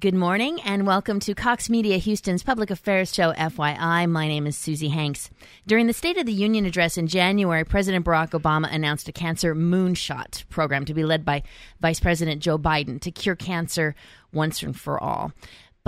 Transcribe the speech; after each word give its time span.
Good 0.00 0.14
morning 0.14 0.60
and 0.60 0.86
welcome 0.86 1.18
to 1.18 1.34
Cox 1.34 1.68
Media 1.68 1.96
Houston's 1.96 2.44
Public 2.44 2.70
Affairs 2.70 3.12
Show, 3.12 3.32
FYI. 3.32 4.08
My 4.08 4.28
name 4.28 4.46
is 4.46 4.56
Susie 4.56 4.90
Hanks. 4.90 5.28
During 5.66 5.88
the 5.88 5.92
State 5.92 6.16
of 6.16 6.24
the 6.24 6.32
Union 6.32 6.66
address 6.66 6.96
in 6.96 7.08
January, 7.08 7.64
President 7.64 8.06
Barack 8.06 8.30
Obama 8.30 8.72
announced 8.72 9.08
a 9.08 9.12
cancer 9.12 9.56
moonshot 9.56 10.48
program 10.50 10.84
to 10.84 10.94
be 10.94 11.02
led 11.02 11.24
by 11.24 11.42
Vice 11.80 11.98
President 11.98 12.40
Joe 12.40 12.56
Biden 12.56 13.00
to 13.00 13.10
cure 13.10 13.34
cancer 13.34 13.96
once 14.32 14.62
and 14.62 14.78
for 14.78 15.02
all. 15.02 15.32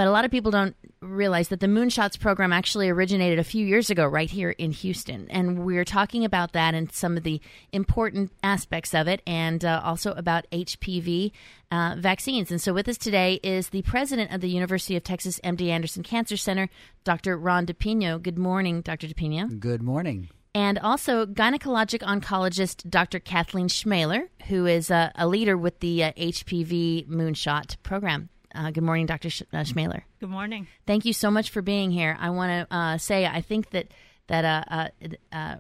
But 0.00 0.06
a 0.06 0.12
lot 0.12 0.24
of 0.24 0.30
people 0.30 0.50
don't 0.50 0.74
realize 1.02 1.48
that 1.48 1.60
the 1.60 1.66
Moonshots 1.66 2.18
program 2.18 2.54
actually 2.54 2.88
originated 2.88 3.38
a 3.38 3.44
few 3.44 3.66
years 3.66 3.90
ago 3.90 4.06
right 4.06 4.30
here 4.30 4.48
in 4.48 4.72
Houston. 4.72 5.26
And 5.28 5.62
we're 5.66 5.84
talking 5.84 6.24
about 6.24 6.52
that 6.52 6.72
and 6.72 6.90
some 6.90 7.18
of 7.18 7.22
the 7.22 7.38
important 7.70 8.32
aspects 8.42 8.94
of 8.94 9.08
it 9.08 9.20
and 9.26 9.62
uh, 9.62 9.82
also 9.84 10.12
about 10.12 10.46
HPV 10.52 11.32
uh, 11.70 11.96
vaccines. 11.98 12.50
And 12.50 12.62
so 12.62 12.72
with 12.72 12.88
us 12.88 12.96
today 12.96 13.40
is 13.42 13.68
the 13.68 13.82
president 13.82 14.32
of 14.32 14.40
the 14.40 14.48
University 14.48 14.96
of 14.96 15.04
Texas 15.04 15.38
MD 15.44 15.68
Anderson 15.68 16.02
Cancer 16.02 16.38
Center, 16.38 16.70
Dr. 17.04 17.36
Ron 17.36 17.66
DePinho. 17.66 18.22
Good 18.22 18.38
morning, 18.38 18.80
Dr. 18.80 19.06
DePinho. 19.06 19.60
Good 19.60 19.82
morning 19.82 20.30
and 20.54 20.78
also 20.78 21.26
gynecologic 21.26 22.00
oncologist 22.00 22.88
Dr. 22.88 23.20
Kathleen 23.20 23.68
Schmeler, 23.68 24.28
who 24.48 24.64
is 24.64 24.90
uh, 24.90 25.10
a 25.14 25.28
leader 25.28 25.58
with 25.58 25.78
the 25.80 26.02
uh, 26.02 26.12
HPV 26.14 27.06
Moonshot 27.06 27.76
program. 27.82 28.30
Uh, 28.54 28.70
good 28.70 28.84
morning, 28.84 29.06
Dr. 29.06 29.30
Sh- 29.30 29.42
uh, 29.52 29.58
Schmeler. 29.58 30.02
Good 30.18 30.30
morning. 30.30 30.66
Thank 30.86 31.04
you 31.04 31.12
so 31.12 31.30
much 31.30 31.50
for 31.50 31.62
being 31.62 31.90
here. 31.90 32.16
I 32.20 32.30
want 32.30 32.68
to 32.68 32.76
uh, 32.76 32.98
say 32.98 33.26
I 33.26 33.40
think 33.40 33.70
that 33.70 33.88
that 34.26 34.44
uh, 34.44 34.64
uh, 34.70 35.08
uh, 35.32 35.56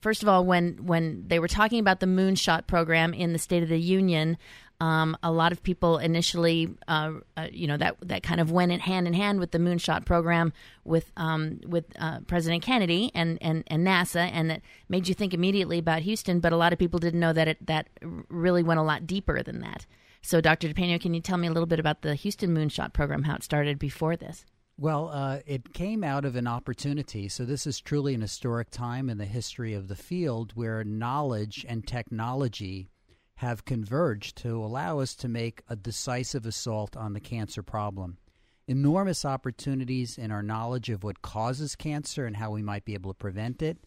first 0.00 0.22
of 0.22 0.28
all, 0.28 0.44
when 0.44 0.86
when 0.86 1.24
they 1.26 1.38
were 1.38 1.48
talking 1.48 1.80
about 1.80 2.00
the 2.00 2.06
Moonshot 2.06 2.66
program 2.66 3.14
in 3.14 3.32
the 3.32 3.38
State 3.38 3.62
of 3.62 3.68
the 3.68 3.80
Union, 3.80 4.36
um, 4.80 5.16
a 5.22 5.32
lot 5.32 5.50
of 5.52 5.62
people 5.62 5.98
initially, 5.98 6.68
uh, 6.86 7.12
uh, 7.36 7.48
you 7.52 7.66
know, 7.66 7.76
that 7.76 7.96
that 8.02 8.22
kind 8.22 8.40
of 8.40 8.52
went 8.52 8.70
in 8.70 8.80
hand 8.80 9.06
in 9.06 9.14
hand 9.14 9.40
with 9.40 9.50
the 9.50 9.58
Moonshot 9.58 10.04
program 10.04 10.52
with 10.84 11.10
um, 11.16 11.60
with 11.66 11.84
uh, 11.98 12.20
President 12.26 12.62
Kennedy 12.62 13.10
and, 13.14 13.38
and, 13.40 13.64
and 13.66 13.86
NASA, 13.86 14.30
and 14.32 14.50
that 14.50 14.62
made 14.88 15.08
you 15.08 15.14
think 15.14 15.34
immediately 15.34 15.78
about 15.78 16.02
Houston. 16.02 16.40
But 16.40 16.52
a 16.52 16.56
lot 16.56 16.72
of 16.72 16.78
people 16.78 17.00
didn't 17.00 17.20
know 17.20 17.32
that 17.32 17.48
it 17.48 17.66
that 17.66 17.88
really 18.28 18.62
went 18.62 18.78
a 18.78 18.84
lot 18.84 19.06
deeper 19.06 19.42
than 19.42 19.60
that. 19.60 19.86
So, 20.22 20.40
Dr. 20.40 20.68
DePinho, 20.68 21.00
can 21.00 21.14
you 21.14 21.20
tell 21.20 21.38
me 21.38 21.48
a 21.48 21.52
little 21.52 21.66
bit 21.66 21.80
about 21.80 22.02
the 22.02 22.14
Houston 22.14 22.54
Moonshot 22.54 22.92
program, 22.92 23.22
how 23.22 23.36
it 23.36 23.42
started 23.42 23.78
before 23.78 24.16
this? 24.16 24.44
Well, 24.76 25.08
uh, 25.08 25.40
it 25.46 25.72
came 25.72 26.04
out 26.04 26.24
of 26.24 26.36
an 26.36 26.46
opportunity. 26.46 27.28
So, 27.28 27.44
this 27.44 27.66
is 27.66 27.80
truly 27.80 28.14
an 28.14 28.20
historic 28.20 28.70
time 28.70 29.08
in 29.08 29.18
the 29.18 29.24
history 29.24 29.74
of 29.74 29.88
the 29.88 29.96
field 29.96 30.52
where 30.54 30.84
knowledge 30.84 31.64
and 31.68 31.86
technology 31.86 32.90
have 33.36 33.64
converged 33.64 34.36
to 34.36 34.56
allow 34.56 34.98
us 34.98 35.14
to 35.14 35.28
make 35.28 35.62
a 35.68 35.76
decisive 35.76 36.44
assault 36.44 36.96
on 36.96 37.12
the 37.12 37.20
cancer 37.20 37.62
problem. 37.62 38.18
Enormous 38.66 39.24
opportunities 39.24 40.18
in 40.18 40.32
our 40.32 40.42
knowledge 40.42 40.90
of 40.90 41.04
what 41.04 41.22
causes 41.22 41.76
cancer 41.76 42.26
and 42.26 42.36
how 42.36 42.50
we 42.50 42.62
might 42.62 42.84
be 42.84 42.94
able 42.94 43.12
to 43.12 43.18
prevent 43.18 43.62
it 43.62 43.78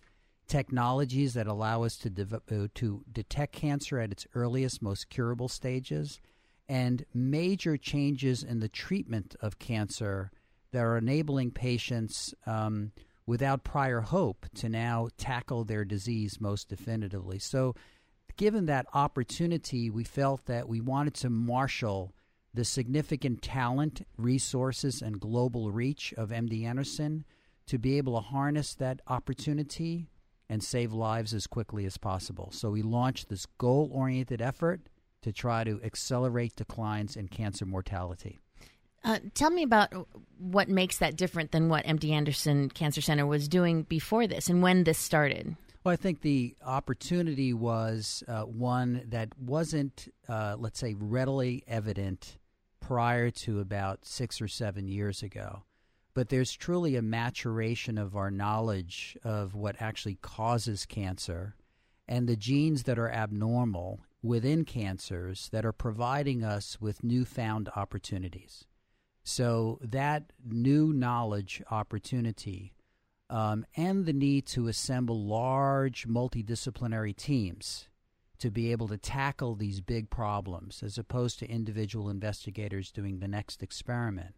technologies 0.51 1.33
that 1.33 1.47
allow 1.47 1.83
us 1.83 1.95
to, 1.95 2.09
de- 2.09 2.35
uh, 2.35 2.67
to 2.75 3.05
detect 3.09 3.53
cancer 3.53 3.99
at 3.99 4.11
its 4.11 4.27
earliest, 4.35 4.81
most 4.81 5.09
curable 5.09 5.47
stages, 5.47 6.19
and 6.67 7.05
major 7.13 7.77
changes 7.77 8.43
in 8.43 8.59
the 8.59 8.67
treatment 8.67 9.33
of 9.41 9.59
cancer 9.59 10.29
that 10.73 10.81
are 10.81 10.97
enabling 10.97 11.51
patients 11.51 12.33
um, 12.45 12.91
without 13.25 13.63
prior 13.63 14.01
hope 14.01 14.45
to 14.53 14.67
now 14.67 15.07
tackle 15.17 15.63
their 15.63 15.85
disease 15.85 16.41
most 16.41 16.67
definitively. 16.67 17.39
So, 17.39 17.73
given 18.35 18.65
that 18.65 18.87
opportunity, 18.93 19.89
we 19.89 20.03
felt 20.03 20.47
that 20.47 20.67
we 20.67 20.81
wanted 20.81 21.13
to 21.13 21.29
marshal 21.29 22.13
the 22.53 22.65
significant 22.65 23.41
talent, 23.41 24.05
resources, 24.17 25.01
and 25.01 25.17
global 25.17 25.71
reach 25.71 26.13
of 26.17 26.29
MD 26.29 26.65
Anderson 26.65 27.23
to 27.67 27.77
be 27.77 27.97
able 27.97 28.15
to 28.15 28.27
harness 28.27 28.73
that 28.75 28.99
opportunity 29.07 30.09
and 30.51 30.61
save 30.61 30.91
lives 30.91 31.33
as 31.33 31.47
quickly 31.47 31.85
as 31.85 31.97
possible. 31.97 32.49
So 32.51 32.71
we 32.71 32.81
launched 32.81 33.29
this 33.29 33.45
goal 33.57 33.89
oriented 33.93 34.41
effort 34.41 34.81
to 35.21 35.31
try 35.31 35.63
to 35.63 35.79
accelerate 35.81 36.57
declines 36.57 37.15
in 37.15 37.29
cancer 37.29 37.65
mortality. 37.65 38.41
Uh, 39.01 39.19
tell 39.33 39.49
me 39.49 39.63
about 39.63 39.93
what 40.37 40.67
makes 40.67 40.97
that 40.97 41.15
different 41.15 41.53
than 41.53 41.69
what 41.69 41.85
MD 41.85 42.11
Anderson 42.11 42.69
Cancer 42.69 42.99
Center 42.99 43.25
was 43.25 43.47
doing 43.47 43.83
before 43.83 44.27
this 44.27 44.49
and 44.49 44.61
when 44.61 44.83
this 44.83 44.97
started. 44.97 45.55
Well, 45.85 45.93
I 45.93 45.95
think 45.95 46.19
the 46.19 46.53
opportunity 46.65 47.53
was 47.53 48.21
uh, 48.27 48.41
one 48.41 49.03
that 49.07 49.29
wasn't, 49.39 50.09
uh, 50.27 50.57
let's 50.59 50.79
say, 50.81 50.95
readily 50.99 51.63
evident 51.65 52.37
prior 52.81 53.31
to 53.31 53.61
about 53.61 54.05
six 54.05 54.41
or 54.41 54.49
seven 54.49 54.89
years 54.89 55.23
ago 55.23 55.63
but 56.13 56.29
there's 56.29 56.53
truly 56.53 56.95
a 56.95 57.01
maturation 57.01 57.97
of 57.97 58.15
our 58.15 58.31
knowledge 58.31 59.17
of 59.23 59.55
what 59.55 59.75
actually 59.79 60.15
causes 60.21 60.85
cancer 60.85 61.55
and 62.07 62.27
the 62.27 62.35
genes 62.35 62.83
that 62.83 62.99
are 62.99 63.09
abnormal 63.09 64.01
within 64.21 64.65
cancers 64.65 65.49
that 65.49 65.65
are 65.65 65.71
providing 65.71 66.43
us 66.43 66.79
with 66.79 67.03
newfound 67.03 67.69
opportunities. 67.75 68.65
So, 69.23 69.79
that 69.81 70.33
new 70.43 70.91
knowledge 70.93 71.61
opportunity 71.69 72.73
um, 73.29 73.65
and 73.77 74.05
the 74.05 74.13
need 74.13 74.45
to 74.47 74.67
assemble 74.67 75.25
large 75.25 76.07
multidisciplinary 76.07 77.15
teams 77.15 77.87
to 78.39 78.51
be 78.51 78.71
able 78.71 78.87
to 78.87 78.97
tackle 78.97 79.55
these 79.55 79.79
big 79.79 80.09
problems 80.09 80.81
as 80.83 80.97
opposed 80.97 81.39
to 81.39 81.49
individual 81.49 82.09
investigators 82.09 82.91
doing 82.91 83.19
the 83.19 83.27
next 83.27 83.61
experiment 83.61 84.35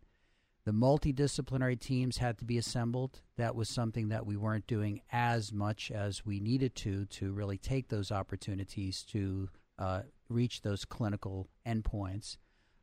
the 0.66 0.72
multidisciplinary 0.72 1.80
teams 1.80 2.18
had 2.18 2.38
to 2.38 2.46
be 2.46 2.58
assembled. 2.58 3.22
That 3.38 3.56
was 3.56 3.68
something 3.68 4.10
that 4.10 4.26
we 4.26 4.38
weren't 4.38 4.68
doing 4.68 5.02
as 5.12 5.52
much 5.52 5.92
as 5.92 6.26
we 6.26 6.40
needed 6.40 6.76
to 6.78 7.06
to 7.06 7.34
really 7.34 7.58
take 7.58 7.90
those 7.90 8.12
opportunities 8.12 9.04
to 9.12 9.50
uh, 9.78 10.02
reach 10.30 10.62
those 10.62 10.86
clinical 10.86 11.50
endpoints. 11.68 12.38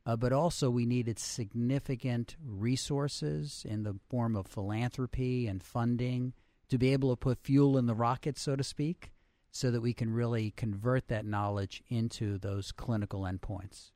Uh, 0.05 0.15
but 0.15 0.33
also, 0.33 0.69
we 0.69 0.85
needed 0.85 1.19
significant 1.19 2.35
resources 2.43 3.65
in 3.67 3.83
the 3.83 3.95
form 4.09 4.35
of 4.35 4.47
philanthropy 4.47 5.47
and 5.47 5.61
funding 5.61 6.33
to 6.69 6.77
be 6.77 6.91
able 6.93 7.11
to 7.11 7.15
put 7.15 7.43
fuel 7.43 7.77
in 7.77 7.85
the 7.85 7.93
rocket, 7.93 8.37
so 8.37 8.55
to 8.55 8.63
speak, 8.63 9.11
so 9.51 9.69
that 9.69 9.81
we 9.81 9.93
can 9.93 10.11
really 10.11 10.51
convert 10.51 11.07
that 11.07 11.25
knowledge 11.25 11.83
into 11.87 12.39
those 12.39 12.71
clinical 12.71 13.21
endpoints. 13.21 13.91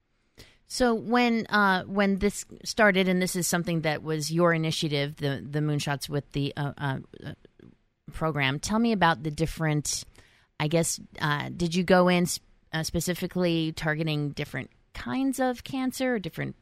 So 0.67 0.95
when 0.95 1.45
uh, 1.47 1.83
when 1.83 2.17
this 2.17 2.45
started, 2.63 3.07
and 3.07 3.21
this 3.21 3.35
is 3.35 3.47
something 3.47 3.81
that 3.81 4.03
was 4.03 4.31
your 4.31 4.53
initiative, 4.53 5.17
the 5.17 5.45
the 5.47 5.59
moonshots 5.59 6.09
with 6.09 6.31
the 6.31 6.53
uh, 6.57 6.73
uh, 6.77 6.97
program. 8.11 8.59
Tell 8.59 8.79
me 8.79 8.91
about 8.91 9.23
the 9.23 9.31
different. 9.31 10.03
I 10.59 10.67
guess 10.67 10.99
uh, 11.19 11.49
did 11.55 11.75
you 11.75 11.83
go 11.83 12.07
in 12.07 12.27
uh, 12.73 12.83
specifically 12.83 13.73
targeting 13.73 14.29
different 14.29 14.71
kinds 14.93 15.39
of 15.39 15.63
cancer, 15.63 16.17
different 16.17 16.55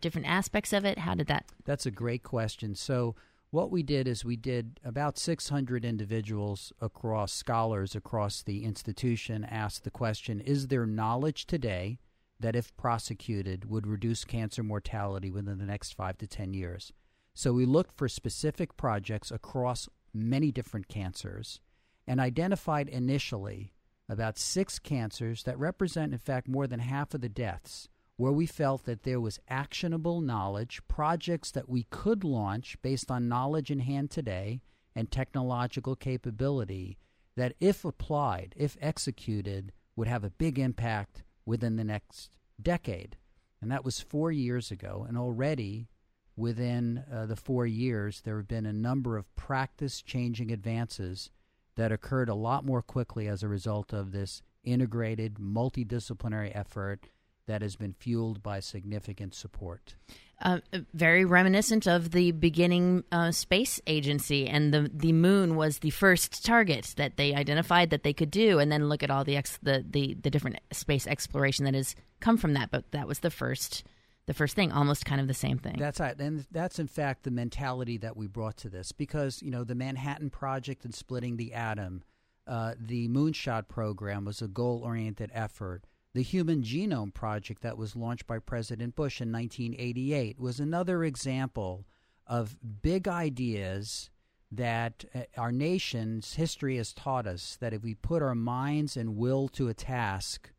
different 0.00 0.26
aspects 0.26 0.72
of 0.72 0.84
it? 0.84 0.98
How 0.98 1.14
did 1.14 1.28
that? 1.28 1.46
That's 1.64 1.86
a 1.86 1.90
great 1.90 2.22
question. 2.22 2.74
So 2.74 3.14
what 3.50 3.70
we 3.70 3.82
did 3.82 4.06
is 4.08 4.24
we 4.24 4.36
did 4.36 4.80
about 4.84 5.18
600 5.18 5.84
individuals 5.84 6.72
across 6.80 7.32
scholars 7.32 7.94
across 7.94 8.42
the 8.42 8.64
institution 8.64 9.44
asked 9.44 9.84
the 9.84 9.90
question: 9.90 10.40
Is 10.40 10.68
there 10.68 10.84
knowledge 10.84 11.46
today? 11.46 11.98
That, 12.40 12.56
if 12.56 12.76
prosecuted, 12.76 13.68
would 13.70 13.86
reduce 13.86 14.24
cancer 14.24 14.62
mortality 14.62 15.30
within 15.30 15.58
the 15.58 15.64
next 15.64 15.94
five 15.94 16.18
to 16.18 16.26
10 16.26 16.52
years. 16.54 16.92
So 17.34 17.52
we 17.52 17.66
looked 17.66 17.96
for 17.96 18.08
specific 18.08 18.76
projects 18.76 19.30
across 19.30 19.88
many 20.12 20.50
different 20.50 20.88
cancers 20.88 21.60
and 22.06 22.20
identified 22.20 22.88
initially 22.88 23.72
about 24.08 24.38
six 24.38 24.78
cancers 24.78 25.42
that 25.42 25.58
represent, 25.58 26.12
in 26.12 26.18
fact, 26.18 26.48
more 26.48 26.66
than 26.66 26.80
half 26.80 27.12
of 27.14 27.20
the 27.20 27.28
deaths, 27.28 27.88
where 28.16 28.32
we 28.32 28.46
felt 28.46 28.84
that 28.84 29.02
there 29.02 29.20
was 29.20 29.40
actionable 29.48 30.20
knowledge, 30.20 30.80
projects 30.88 31.50
that 31.50 31.68
we 31.68 31.84
could 31.90 32.24
launch 32.24 32.80
based 32.82 33.10
on 33.10 33.28
knowledge 33.28 33.70
in 33.70 33.80
hand 33.80 34.10
today 34.10 34.60
and 34.94 35.10
technological 35.10 35.96
capability 35.96 36.96
that, 37.36 37.54
if 37.60 37.84
applied, 37.84 38.54
if 38.56 38.76
executed, 38.80 39.72
would 39.94 40.08
have 40.08 40.24
a 40.24 40.30
big 40.30 40.58
impact 40.58 41.22
within 41.46 41.76
the 41.76 41.84
next 41.84 42.36
decade. 42.60 43.16
And 43.62 43.70
that 43.70 43.84
was 43.84 44.00
four 44.00 44.30
years 44.30 44.70
ago. 44.70 45.06
And 45.08 45.16
already 45.16 45.88
within 46.36 47.04
uh, 47.10 47.26
the 47.26 47.36
four 47.36 47.66
years, 47.66 48.20
there 48.20 48.36
have 48.36 48.48
been 48.48 48.66
a 48.66 48.72
number 48.72 49.16
of 49.16 49.34
practice 49.36 50.02
changing 50.02 50.50
advances 50.50 51.30
that 51.76 51.92
occurred 51.92 52.28
a 52.28 52.34
lot 52.34 52.64
more 52.64 52.82
quickly 52.82 53.28
as 53.28 53.42
a 53.42 53.48
result 53.48 53.92
of 53.92 54.12
this 54.12 54.42
integrated 54.64 55.34
multidisciplinary 55.34 56.50
effort 56.54 57.08
that 57.46 57.62
has 57.62 57.76
been 57.76 57.92
fueled 57.92 58.42
by 58.42 58.60
significant 58.60 59.34
support. 59.34 59.94
Uh, 60.42 60.58
very 60.92 61.24
reminiscent 61.24 61.86
of 61.86 62.10
the 62.10 62.30
beginning 62.30 63.02
uh, 63.10 63.30
space 63.30 63.80
agency, 63.86 64.46
and 64.46 64.72
the 64.72 64.90
the 64.92 65.12
moon 65.12 65.56
was 65.56 65.78
the 65.78 65.88
first 65.88 66.44
target 66.44 66.92
that 66.98 67.16
they 67.16 67.34
identified 67.34 67.88
that 67.88 68.02
they 68.02 68.12
could 68.12 68.30
do, 68.30 68.58
and 68.58 68.70
then 68.70 68.86
look 68.86 69.02
at 69.02 69.10
all 69.10 69.24
the 69.24 69.34
ex, 69.34 69.58
the, 69.62 69.82
the 69.88 70.14
the 70.20 70.28
different 70.28 70.58
space 70.72 71.06
exploration 71.06 71.64
that 71.64 71.72
has 71.72 71.96
come 72.20 72.36
from 72.36 72.52
that. 72.52 72.70
But 72.70 72.90
that 72.90 73.08
was 73.08 73.20
the 73.20 73.30
first 73.30 73.82
the 74.26 74.34
first 74.34 74.54
thing, 74.54 74.72
almost 74.72 75.06
kind 75.06 75.20
of 75.20 75.28
the 75.28 75.34
same 75.34 75.56
thing. 75.58 75.76
That's 75.78 76.00
right. 76.00 76.18
And 76.20 76.44
that's, 76.50 76.78
in 76.78 76.88
fact, 76.88 77.22
the 77.22 77.30
mentality 77.30 77.96
that 77.98 78.16
we 78.16 78.26
brought 78.26 78.56
to 78.58 78.68
this 78.68 78.92
because, 78.92 79.40
you 79.40 79.50
know, 79.50 79.64
the 79.64 79.74
Manhattan 79.74 80.30
Project 80.30 80.84
and 80.84 80.94
splitting 80.94 81.36
the 81.36 81.54
atom, 81.54 82.02
uh, 82.46 82.74
the 82.78 83.08
Moonshot 83.08 83.68
program 83.68 84.24
was 84.24 84.42
a 84.42 84.48
goal 84.48 84.82
oriented 84.84 85.30
effort. 85.32 85.84
The 86.16 86.22
Human 86.22 86.62
Genome 86.62 87.12
Project 87.12 87.60
that 87.60 87.76
was 87.76 87.94
launched 87.94 88.26
by 88.26 88.38
President 88.38 88.96
Bush 88.96 89.20
in 89.20 89.30
1988 89.30 90.40
was 90.40 90.58
another 90.58 91.04
example 91.04 91.84
of 92.26 92.56
big 92.80 93.06
ideas 93.06 94.08
that 94.50 95.04
uh, 95.14 95.24
our 95.36 95.52
nation's 95.52 96.32
history 96.32 96.78
has 96.78 96.94
taught 96.94 97.26
us 97.26 97.58
that 97.60 97.74
if 97.74 97.82
we 97.82 97.92
put 97.92 98.22
our 98.22 98.34
minds 98.34 98.96
and 98.96 99.18
will 99.18 99.46
to 99.48 99.68
a 99.68 99.74
task, 99.74 100.50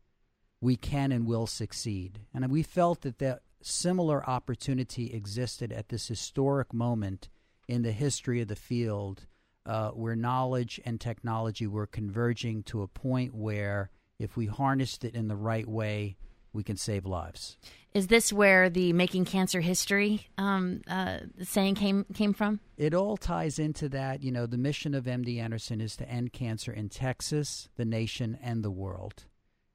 we 0.60 0.76
can 0.76 1.10
and 1.10 1.26
will 1.26 1.48
succeed. 1.48 2.20
And 2.32 2.48
we 2.52 2.62
felt 2.62 3.00
that 3.00 3.18
that 3.18 3.42
similar 3.60 4.24
opportunity 4.30 5.12
existed 5.12 5.72
at 5.72 5.88
this 5.88 6.06
historic 6.06 6.72
moment 6.72 7.30
in 7.66 7.82
the 7.82 7.90
history 7.90 8.40
of 8.40 8.46
the 8.46 8.54
field 8.54 9.26
uh, 9.66 9.90
where 9.90 10.14
knowledge 10.14 10.80
and 10.84 11.00
technology 11.00 11.66
were 11.66 11.88
converging 11.88 12.62
to 12.62 12.82
a 12.82 12.86
point 12.86 13.34
where 13.34 13.90
if 14.18 14.36
we 14.36 14.46
harnessed 14.46 15.04
it 15.04 15.14
in 15.14 15.28
the 15.28 15.36
right 15.36 15.66
way, 15.66 16.16
we 16.52 16.62
can 16.62 16.76
save 16.76 17.06
lives. 17.06 17.56
Is 17.94 18.08
this 18.08 18.32
where 18.32 18.68
the 18.68 18.92
"Making 18.92 19.24
Cancer 19.24 19.60
History" 19.60 20.28
um, 20.36 20.82
uh, 20.88 21.20
saying 21.42 21.76
came 21.76 22.04
came 22.14 22.32
from? 22.32 22.60
It 22.76 22.94
all 22.94 23.16
ties 23.16 23.58
into 23.58 23.88
that. 23.90 24.22
You 24.22 24.32
know, 24.32 24.46
the 24.46 24.58
mission 24.58 24.94
of 24.94 25.04
MD 25.04 25.38
Anderson 25.40 25.80
is 25.80 25.96
to 25.96 26.08
end 26.08 26.32
cancer 26.32 26.72
in 26.72 26.88
Texas, 26.88 27.68
the 27.76 27.84
nation, 27.84 28.38
and 28.42 28.62
the 28.62 28.70
world, 28.70 29.24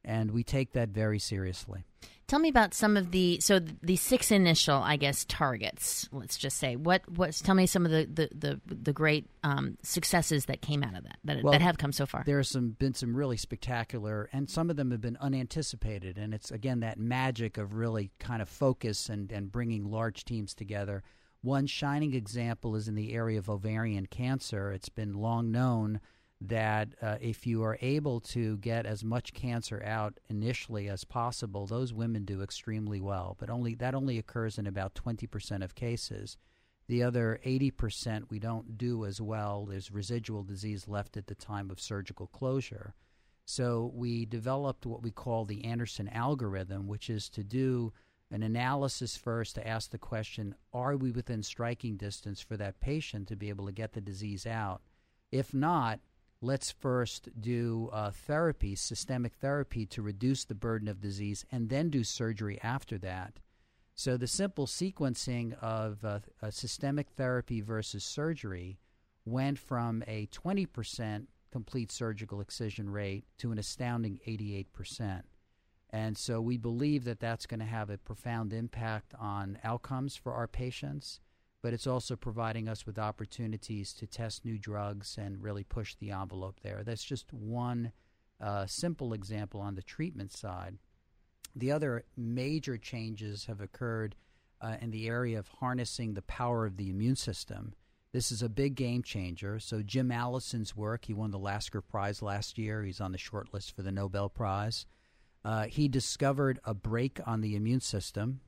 and 0.06 0.32
we 0.32 0.44
take 0.44 0.74
that 0.74 0.90
very 0.90 1.20
seriously. 1.20 1.84
Tell 2.28 2.40
me 2.40 2.50
about 2.50 2.74
some 2.74 2.96
of 2.96 3.12
the 3.12 3.40
so 3.42 3.60
the 3.60 3.96
six 3.96 4.32
initial, 4.32 4.78
I 4.78 4.96
guess, 4.96 5.26
targets. 5.26 6.08
Let's 6.12 6.38
just 6.38 6.58
say 6.58 6.76
what 6.76 7.02
what's 7.10 7.42
tell 7.42 7.56
me 7.56 7.66
some 7.66 7.86
of 7.86 7.92
the 7.92 8.06
the 8.06 8.30
the, 8.66 8.76
the 8.76 8.94
great 8.94 9.30
um, 9.44 9.78
successes 9.84 10.46
that 10.46 10.62
came 10.62 10.84
out 10.84 10.96
of 10.96 11.04
that 11.04 11.18
that, 11.26 11.44
well, 11.44 11.52
that 11.52 11.62
have 11.62 11.78
come 11.78 11.92
so 11.92 12.06
far. 12.06 12.24
There's 12.26 12.50
some 12.50 12.72
been 12.72 12.94
some 12.94 13.16
really 13.16 13.38
spectacular, 13.38 14.30
and 14.32 14.50
some 14.50 14.70
of 14.70 14.78
them 14.78 14.92
have 14.92 15.02
been 15.02 15.18
unanticipated. 15.20 16.18
And 16.18 16.34
it's 16.34 16.50
again 16.50 16.80
that 16.80 16.98
magic 16.98 17.58
of 17.58 17.74
really 17.74 18.12
kind 18.20 18.42
of 18.42 18.48
focus 18.48 19.10
and 19.10 19.32
and 19.32 19.52
bringing 19.52 19.92
large 19.92 20.24
teams 20.24 20.54
together. 20.54 21.04
One 21.42 21.68
shining 21.68 22.14
example 22.14 22.78
is 22.78 22.88
in 22.88 22.96
the 22.96 23.14
area 23.14 23.38
of 23.38 23.50
ovarian 23.50 24.06
cancer. 24.06 24.72
It's 24.72 24.90
been 24.90 25.14
long 25.14 25.52
known 25.52 26.00
that 26.48 26.90
uh, 27.02 27.18
if 27.22 27.48
you 27.48 27.64
are 27.64 27.78
able 27.82 28.20
to 28.20 28.58
get 28.58 28.86
as 28.86 29.04
much 29.04 29.34
cancer 29.34 29.82
out 29.86 30.20
initially 30.30 30.90
as 30.90 31.04
possible, 31.04 31.66
those 31.66 31.94
women 31.94 32.26
do 32.26 32.42
extremely 32.42 33.00
well. 33.00 33.36
But 33.40 33.50
only 33.50 33.76
that 33.76 33.96
only 33.96 34.18
occurs 34.18 34.58
in 34.58 34.68
about 34.68 34.94
20% 34.94 35.64
of 35.64 35.76
cases. 35.76 36.38
The 36.88 37.02
other 37.02 37.40
80% 37.46 38.30
we 38.30 38.40
don't 38.40 38.78
do 38.78 39.06
as 39.06 39.22
well. 39.22 39.66
There's 39.66 39.92
residual 39.92 40.44
disease 40.44 40.88
left 40.88 41.16
at 41.16 41.28
the 41.28 41.36
time 41.36 41.72
of 41.72 41.80
surgical 41.80 42.28
closure. 42.28 42.94
So 43.46 43.92
we 43.94 44.26
developed 44.26 44.86
what 44.86 45.02
we 45.02 45.12
call 45.12 45.46
the 45.46 45.64
Anderson 45.64 46.10
algorithm, 46.10 46.88
which 46.88 47.10
is 47.10 47.30
to 47.30 47.44
do 47.44 47.94
an 48.32 48.44
analysis 48.44 49.16
first 49.16 49.56
to 49.56 49.68
ask 49.68 49.92
the 49.92 49.98
question 49.98 50.56
are 50.74 50.98
we 50.98 51.12
within 51.12 51.44
striking 51.44 51.96
distance 51.96 52.42
for 52.42 52.58
that 52.58 52.80
patient 52.80 53.28
to 53.28 53.36
be 53.36 53.50
able 53.50 53.66
to 53.68 53.72
get 53.72 53.94
the 53.94 54.02
disease 54.02 54.46
out? 54.46 54.82
If 55.32 55.54
not, 55.54 56.00
let's 56.44 56.72
first 56.72 57.30
do 57.40 57.90
uh, 57.94 58.12
therapy, 58.12 58.76
systemic 58.76 59.34
therapy, 59.36 59.86
to 59.88 60.02
reduce 60.02 60.44
the 60.44 60.56
burden 60.56 60.88
of 60.88 61.02
disease, 61.02 61.46
and 61.52 61.70
then 61.70 61.90
do 61.90 62.04
surgery 62.04 62.60
after 62.62 62.98
that. 63.00 63.40
So 63.96 64.18
the 64.18 64.28
simple 64.28 64.68
sequencing 64.68 65.58
of 65.62 66.04
uh, 66.04 66.20
systemic 66.50 67.10
therapy 67.12 67.62
versus 67.62 68.04
surgery 68.04 68.80
went 69.26 69.58
from 69.58 70.04
a 70.08 70.28
20% 70.28 71.28
complete 71.52 71.92
surgical 71.92 72.42
excision 72.42 72.90
rate 72.90 73.26
to 73.38 73.52
an 73.52 73.60
astounding 73.60 74.20
88%. 74.28 75.22
And 75.92 76.18
so 76.18 76.42
we 76.42 76.58
believe 76.58 77.04
that 77.04 77.20
that's 77.20 77.46
going 77.46 77.60
to 77.60 77.66
have 77.68 77.92
a 77.92 78.00
profound 78.00 78.52
impact 78.52 79.14
on 79.20 79.60
outcomes 79.64 80.16
for 80.16 80.34
our 80.34 80.48
patients 80.48 81.20
but 81.64 81.74
it's 81.74 81.88
also 81.88 82.18
providing 82.18 82.68
us 82.68 82.86
with 82.86 83.00
opportunities 83.00 83.94
to 83.94 84.06
test 84.06 84.44
new 84.44 84.60
drugs 84.60 85.18
and 85.18 85.42
really 85.42 85.64
push 85.64 85.96
the 85.96 86.12
envelope 86.12 86.60
there. 86.62 86.84
That's 86.84 87.06
just 87.06 87.32
one 87.32 87.94
uh, 88.42 88.66
simple 88.68 89.14
example 89.14 89.62
on 89.62 89.76
the 89.76 89.82
treatment 89.82 90.34
side. 90.34 90.78
The 91.56 91.72
other 91.72 92.04
major 92.18 92.78
changes 92.78 93.46
have 93.46 93.62
occurred 93.62 94.16
uh, 94.60 94.76
in 94.82 94.92
the 94.92 95.08
area 95.08 95.40
of 95.40 95.48
harnessing 95.48 96.14
the 96.14 96.22
power 96.24 96.66
of 96.66 96.76
the 96.76 96.90
immune 96.90 97.16
system. 97.16 97.74
This 98.12 98.30
is 98.30 98.42
a 98.42 98.50
big 98.50 98.76
game 98.76 99.02
changer. 99.02 99.58
So, 99.60 99.82
Jim 99.82 100.12
Allison's 100.12 100.76
work, 100.76 101.06
he 101.06 101.14
won 101.14 101.32
the 101.32 101.40
Lasker 101.40 101.82
Prize 101.82 102.22
last 102.22 102.58
year. 102.58 102.84
He's 102.84 103.02
on 103.02 103.14
the 103.14 103.18
short 103.18 103.54
list 103.54 103.74
for 103.76 103.84
the 103.84 103.92
Nobel 103.92 104.30
Prize. 104.30 104.86
Uh, 105.46 105.64
he 105.64 105.88
discovered 105.88 106.60
a 106.66 106.74
break 106.74 107.20
on 107.26 107.42
the 107.42 107.56
immune 107.56 107.82
system 107.82 108.42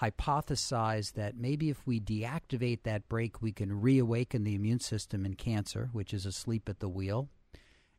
hypothesized 0.00 1.14
that 1.14 1.36
maybe 1.36 1.70
if 1.70 1.86
we 1.86 2.00
deactivate 2.00 2.82
that 2.82 3.08
brake, 3.08 3.40
we 3.40 3.52
can 3.52 3.80
reawaken 3.80 4.44
the 4.44 4.54
immune 4.54 4.80
system 4.80 5.24
in 5.24 5.34
cancer, 5.34 5.88
which 5.92 6.12
is 6.12 6.26
asleep 6.26 6.68
at 6.68 6.80
the 6.80 6.88
wheel. 6.88 7.28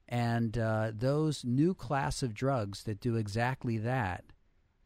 And 0.07 0.57
uh, 0.57 0.91
those 0.93 1.43
new 1.43 1.73
class 1.73 2.23
of 2.23 2.33
drugs 2.33 2.83
that 2.83 3.01
do 3.01 3.15
exactly 3.15 3.77
that 3.79 4.25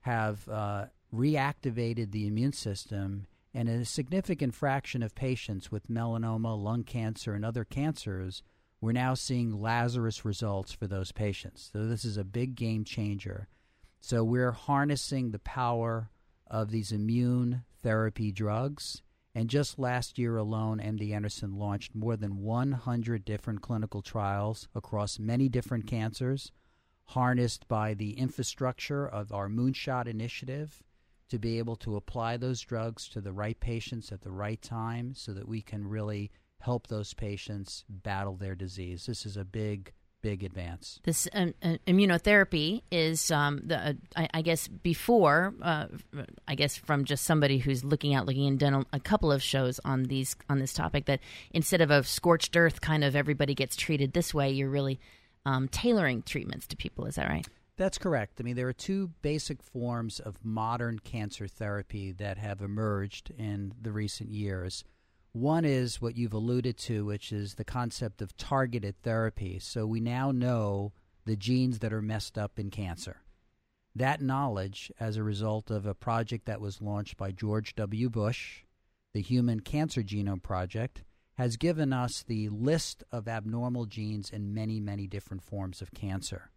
have 0.02 0.48
uh, 0.50 0.86
reactivated 1.14 2.12
the 2.12 2.28
immune 2.28 2.54
system. 2.54 3.28
And 3.54 3.70
in 3.70 3.82
a 3.82 3.86
significant 3.86 4.56
fraction 4.56 5.04
of 5.04 5.14
patients 5.14 5.72
with 5.72 5.90
melanoma, 5.90 6.62
lung 6.62 6.84
cancer, 6.84 7.34
and 7.34 7.46
other 7.46 7.66
cancers, 7.66 8.42
we're 8.80 8.94
now 8.94 9.14
seeing 9.14 9.62
Lazarus 9.62 10.26
results 10.26 10.72
for 10.72 10.88
those 10.88 11.12
patients. 11.12 11.70
So, 11.72 11.86
this 11.86 12.04
is 12.04 12.18
a 12.18 12.24
big 12.24 12.56
game 12.56 12.84
changer. 12.84 13.48
So, 14.00 14.24
we're 14.24 14.52
harnessing 14.52 15.30
the 15.30 15.40
power 15.40 16.10
of 16.52 16.70
these 16.70 16.92
immune 16.92 17.64
therapy 17.82 18.32
drugs. 18.32 19.02
And 19.34 19.50
just 19.50 19.80
last 19.80 20.20
year 20.20 20.36
alone, 20.36 20.80
MD 20.80 21.14
Anderson 21.14 21.58
launched 21.58 21.96
more 21.96 22.18
than 22.18 22.42
100 22.42 23.24
different 23.24 23.62
clinical 23.62 24.02
trials 24.02 24.68
across 24.76 25.18
many 25.18 25.48
different 25.48 25.88
cancers, 25.88 26.52
harnessed 27.06 27.68
by 27.70 27.94
the 27.94 28.12
infrastructure 28.20 29.08
of 29.08 29.32
our 29.32 29.48
Moonshot 29.48 30.06
initiative 30.06 30.84
to 31.30 31.40
be 31.40 31.58
able 31.58 31.78
to 31.78 31.96
apply 31.96 32.36
those 32.36 32.60
drugs 32.60 33.08
to 33.08 33.22
the 33.22 33.32
right 33.32 33.58
patients 33.62 34.12
at 34.12 34.22
the 34.22 34.32
right 34.32 34.62
time 34.62 35.14
so 35.16 35.34
that 35.34 35.48
we 35.48 35.62
can 35.62 35.88
really 35.88 36.30
help 36.60 36.88
those 36.88 37.14
patients 37.14 37.86
battle 37.88 38.36
their 38.36 38.54
disease. 38.54 39.06
This 39.06 39.26
is 39.26 39.38
a 39.38 39.46
big 39.46 39.94
big 40.22 40.44
advance. 40.44 41.00
This 41.04 41.28
uh, 41.34 41.48
uh, 41.64 41.78
immunotherapy 41.88 42.84
is 42.92 43.32
um, 43.32 43.62
the 43.64 43.78
uh, 43.78 43.94
I, 44.16 44.30
I, 44.36 44.42
guess 44.42 44.68
before 44.68 45.54
uh, 45.62 45.88
I 46.48 46.56
guess 46.56 46.76
from 46.78 47.06
just 47.06 47.26
somebody 47.26 47.58
who's 47.58 47.84
looking 47.84 48.14
out, 48.14 48.26
looking 48.26 48.48
and 48.48 48.60
done 48.60 48.86
a 48.94 49.00
couple 49.00 49.32
of 49.32 49.42
shows 49.42 49.80
on 49.86 50.04
these 50.04 50.36
on 50.50 50.60
this 50.60 50.74
topic 50.74 51.06
that 51.06 51.20
instead 51.52 51.82
of 51.82 51.92
a 51.92 52.04
scorched 52.04 52.56
earth 52.56 52.82
kind 52.82 53.04
of 53.04 53.16
everybody 53.16 53.56
gets 53.56 53.76
treated 53.76 54.14
this 54.14 54.34
way, 54.34 54.52
you're 54.52 54.70
really 54.70 55.00
um, 55.46 55.68
tailoring 55.68 56.22
treatments 56.24 56.68
to 56.68 56.76
people. 56.76 57.06
Is 57.06 57.16
that 57.16 57.28
right? 57.30 57.48
That's 57.78 57.98
correct. 57.98 58.40
I 58.40 58.44
mean, 58.44 58.56
there 58.56 58.68
are 58.68 58.74
two 58.74 59.10
basic 59.22 59.64
forms 59.64 60.20
of 60.20 60.36
modern 60.44 61.00
cancer 61.00 61.48
therapy 61.48 62.12
that 62.14 62.38
have 62.38 62.62
emerged 62.62 63.32
in 63.38 63.74
the 63.82 63.92
recent 63.92 64.30
years. 64.30 64.84
One 65.34 65.64
is 65.64 66.02
what 66.02 66.18
you've 66.18 66.34
alluded 66.34 66.78
to, 66.80 67.06
which 67.06 67.32
is 67.32 67.56
the 67.56 67.64
concept 67.64 68.22
of 68.22 68.36
targeted 68.36 69.02
therapy. 69.02 69.60
So 69.60 69.86
we 69.86 70.02
now 70.02 70.32
know 70.32 70.92
the 71.26 71.38
genes 71.38 71.80
that 71.80 71.94
are 71.94 72.02
messed 72.02 72.38
up 72.38 72.60
in 72.60 72.70
cancer. 72.70 73.22
That 73.96 74.22
knowledge, 74.22 74.92
as 75.00 75.16
a 75.16 75.24
result 75.24 75.72
of 75.72 75.86
a 75.86 75.94
project 75.94 76.46
that 76.48 76.60
was 76.60 76.82
launched 76.82 77.16
by 77.16 77.32
George 77.32 77.76
W. 77.76 78.10
Bush, 78.10 78.64
the 79.14 79.22
Human 79.22 79.62
Cancer 79.62 80.02
Genome 80.02 80.44
Project, 80.44 81.04
has 81.36 81.56
given 81.56 81.94
us 81.94 82.24
the 82.24 82.50
list 82.50 83.04
of 83.10 83.30
abnormal 83.30 83.86
genes 83.86 84.30
in 84.30 84.54
many, 84.54 84.82
many 84.82 85.08
different 85.08 85.44
forms 85.44 85.82
of 85.82 85.94
cancer. 85.94 86.52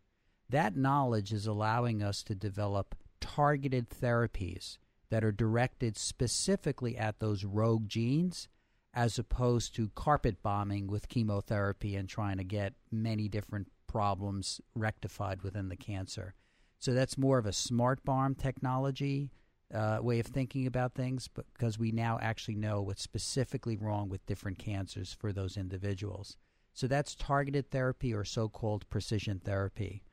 That 0.50 0.76
knowledge 0.76 1.32
is 1.32 1.46
allowing 1.46 2.02
us 2.02 2.24
to 2.24 2.34
develop 2.34 2.96
targeted 3.20 3.88
therapies 3.88 4.78
that 5.10 5.24
are 5.24 5.32
directed 5.32 5.96
specifically 5.96 6.98
at 6.98 7.20
those 7.20 7.44
rogue 7.44 7.88
genes 7.88 8.48
as 8.94 9.18
opposed 9.18 9.74
to 9.74 9.90
carpet 9.96 10.42
bombing 10.42 10.86
with 10.86 11.08
chemotherapy 11.08 11.96
and 11.96 12.08
trying 12.08 12.38
to 12.38 12.44
get 12.44 12.74
many 12.90 13.28
different 13.28 13.68
problems 13.86 14.60
rectified 14.74 15.42
within 15.42 15.68
the 15.68 15.76
cancer. 15.76 16.34
So 16.78 16.94
that's 16.94 17.18
more 17.18 17.38
of 17.38 17.46
a 17.46 17.52
smart 17.52 18.04
bomb 18.04 18.34
technology 18.34 19.30
uh, 19.74 19.98
way 20.00 20.20
of 20.20 20.26
thinking 20.26 20.66
about 20.66 20.94
things, 20.94 21.28
because 21.28 21.78
we 21.78 21.90
now 21.90 22.18
actually 22.22 22.54
know 22.54 22.82
what's 22.82 23.02
specifically 23.02 23.76
wrong 23.76 24.08
with 24.08 24.26
different 24.26 24.58
cancers 24.58 25.12
for 25.12 25.32
those 25.32 25.56
individuals. 25.56 26.36
So 26.72 26.86
that's 26.86 27.16
targeted 27.16 27.70
therapy 27.70 28.14
or 28.14 28.24
so 28.24 28.48
called 28.48 28.88
precision 28.90 29.40
therapy. 29.44 30.04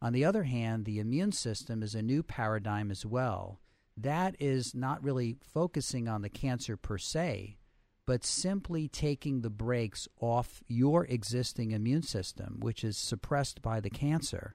On 0.00 0.12
the 0.12 0.24
other 0.24 0.44
hand, 0.44 0.84
the 0.84 0.98
immune 0.98 1.32
system 1.32 1.82
is 1.82 1.94
a 1.94 2.02
new 2.02 2.22
paradigm 2.22 2.90
as 2.90 3.04
well. 3.04 3.60
that 3.96 4.34
is 4.40 4.74
not 4.74 5.02
really 5.02 5.36
focusing 5.40 6.08
on 6.08 6.22
the 6.22 6.28
cancer 6.28 6.76
per 6.76 6.98
se, 6.98 7.56
but 8.06 8.24
simply 8.24 8.88
taking 8.88 9.40
the 9.40 9.50
brakes 9.50 10.08
off 10.20 10.62
your 10.68 11.04
existing 11.06 11.70
immune 11.70 12.02
system, 12.02 12.58
which 12.60 12.84
is 12.84 12.98
suppressed 12.98 13.62
by 13.62 13.80
the 13.80 13.90
cancer, 13.90 14.54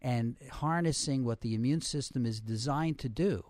and 0.00 0.36
harnessing 0.52 1.24
what 1.24 1.40
the 1.40 1.54
immune 1.54 1.80
system 1.80 2.24
is 2.24 2.40
designed 2.40 2.98
to 2.98 3.08
do, 3.08 3.42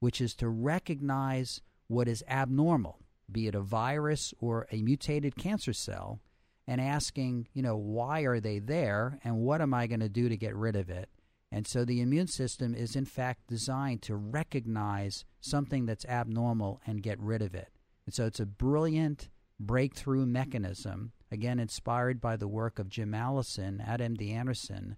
which 0.00 0.20
is 0.20 0.34
to 0.34 0.48
recognize 0.48 1.60
what 1.86 2.08
is 2.08 2.24
abnormal, 2.28 2.98
be 3.30 3.46
it 3.46 3.54
a 3.54 3.60
virus 3.60 4.34
or 4.40 4.66
a 4.72 4.82
mutated 4.82 5.36
cancer 5.36 5.72
cell, 5.72 6.20
and 6.66 6.80
asking, 6.80 7.48
you 7.52 7.62
know, 7.62 7.76
why 7.76 8.22
are 8.22 8.40
they 8.40 8.58
there 8.58 9.18
and 9.24 9.36
what 9.38 9.60
am 9.60 9.74
I 9.74 9.86
going 9.86 10.00
to 10.00 10.08
do 10.08 10.28
to 10.28 10.36
get 10.36 10.54
rid 10.54 10.76
of 10.76 10.88
it? 10.88 11.08
And 11.52 11.66
so 11.66 11.84
the 11.84 12.00
immune 12.00 12.28
system 12.28 12.74
is 12.74 12.94
in 12.94 13.04
fact 13.04 13.48
designed 13.48 14.02
to 14.02 14.14
recognize 14.14 15.24
something 15.40 15.86
that's 15.86 16.04
abnormal 16.04 16.80
and 16.86 17.02
get 17.02 17.20
rid 17.20 17.42
of 17.42 17.54
it. 17.54 17.68
And 18.06 18.14
so 18.14 18.26
it's 18.26 18.40
a 18.40 18.46
brilliant 18.46 19.28
breakthrough 19.58 20.26
mechanism, 20.26 21.12
again, 21.30 21.58
inspired 21.58 22.20
by 22.20 22.36
the 22.36 22.48
work 22.48 22.78
of 22.78 22.88
Jim 22.88 23.14
Allison 23.14 23.80
at 23.80 24.00
MD 24.00 24.32
Anderson, 24.32 24.96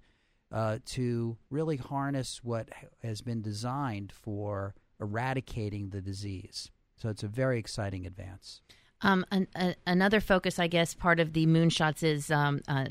uh, 0.53 0.79
to 0.85 1.37
really 1.51 1.77
harness 1.77 2.41
what 2.43 2.69
has 3.03 3.21
been 3.23 3.43
designed 3.43 4.13
for 4.13 4.75
eradicating 5.01 5.91
the 5.91 6.01
disease. 6.01 6.71
So 6.97 7.09
it's 7.09 7.23
a 7.23 7.29
very 7.29 7.59
exciting 7.59 8.07
advance. 8.07 8.61
Um, 9.03 9.27
an, 9.33 9.49
a, 9.57 9.75
another 9.87 10.21
focus, 10.21 10.59
I 10.59 10.69
guess, 10.69 10.95
part 10.95 11.19
of 11.19 11.33
the 11.33 11.47
moonshots 11.47 12.05
is 12.05 12.31
um, 12.31 12.61
uh, 12.69 12.87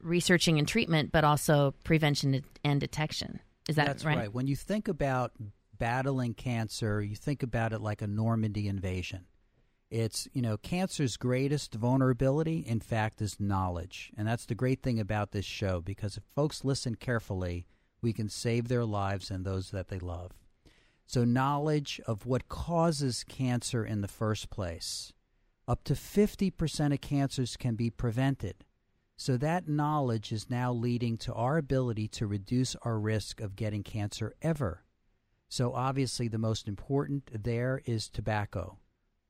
researching 0.00 0.58
and 0.58 0.68
treatment, 0.68 1.10
but 1.10 1.24
also 1.24 1.74
prevention 1.82 2.44
and 2.62 2.80
detection. 2.80 3.40
Is 3.68 3.76
that 3.76 3.86
That's 3.86 4.04
right? 4.04 4.18
right? 4.18 4.32
When 4.32 4.46
you 4.46 4.54
think 4.54 4.86
about 4.86 5.32
battling 5.78 6.34
cancer, 6.34 7.02
you 7.02 7.16
think 7.16 7.42
about 7.42 7.72
it 7.72 7.80
like 7.80 8.02
a 8.02 8.06
Normandy 8.06 8.68
invasion. 8.68 9.24
It's, 9.92 10.26
you 10.32 10.40
know, 10.40 10.56
cancer's 10.56 11.18
greatest 11.18 11.74
vulnerability, 11.74 12.60
in 12.60 12.80
fact, 12.80 13.20
is 13.20 13.38
knowledge. 13.38 14.10
And 14.16 14.26
that's 14.26 14.46
the 14.46 14.54
great 14.54 14.82
thing 14.82 14.98
about 14.98 15.32
this 15.32 15.44
show 15.44 15.82
because 15.82 16.16
if 16.16 16.22
folks 16.34 16.64
listen 16.64 16.94
carefully, 16.94 17.66
we 18.00 18.14
can 18.14 18.30
save 18.30 18.68
their 18.68 18.86
lives 18.86 19.30
and 19.30 19.44
those 19.44 19.70
that 19.70 19.88
they 19.88 19.98
love. 19.98 20.32
So, 21.04 21.24
knowledge 21.24 22.00
of 22.06 22.24
what 22.24 22.48
causes 22.48 23.22
cancer 23.22 23.84
in 23.84 24.00
the 24.00 24.08
first 24.08 24.48
place. 24.48 25.12
Up 25.68 25.84
to 25.84 25.92
50% 25.92 26.94
of 26.94 27.00
cancers 27.02 27.58
can 27.58 27.74
be 27.74 27.90
prevented. 27.90 28.64
So, 29.18 29.36
that 29.36 29.68
knowledge 29.68 30.32
is 30.32 30.48
now 30.48 30.72
leading 30.72 31.18
to 31.18 31.34
our 31.34 31.58
ability 31.58 32.08
to 32.08 32.26
reduce 32.26 32.76
our 32.76 32.98
risk 32.98 33.42
of 33.42 33.56
getting 33.56 33.82
cancer 33.82 34.32
ever. 34.40 34.84
So, 35.50 35.74
obviously, 35.74 36.28
the 36.28 36.38
most 36.38 36.66
important 36.66 37.44
there 37.44 37.82
is 37.84 38.08
tobacco. 38.08 38.78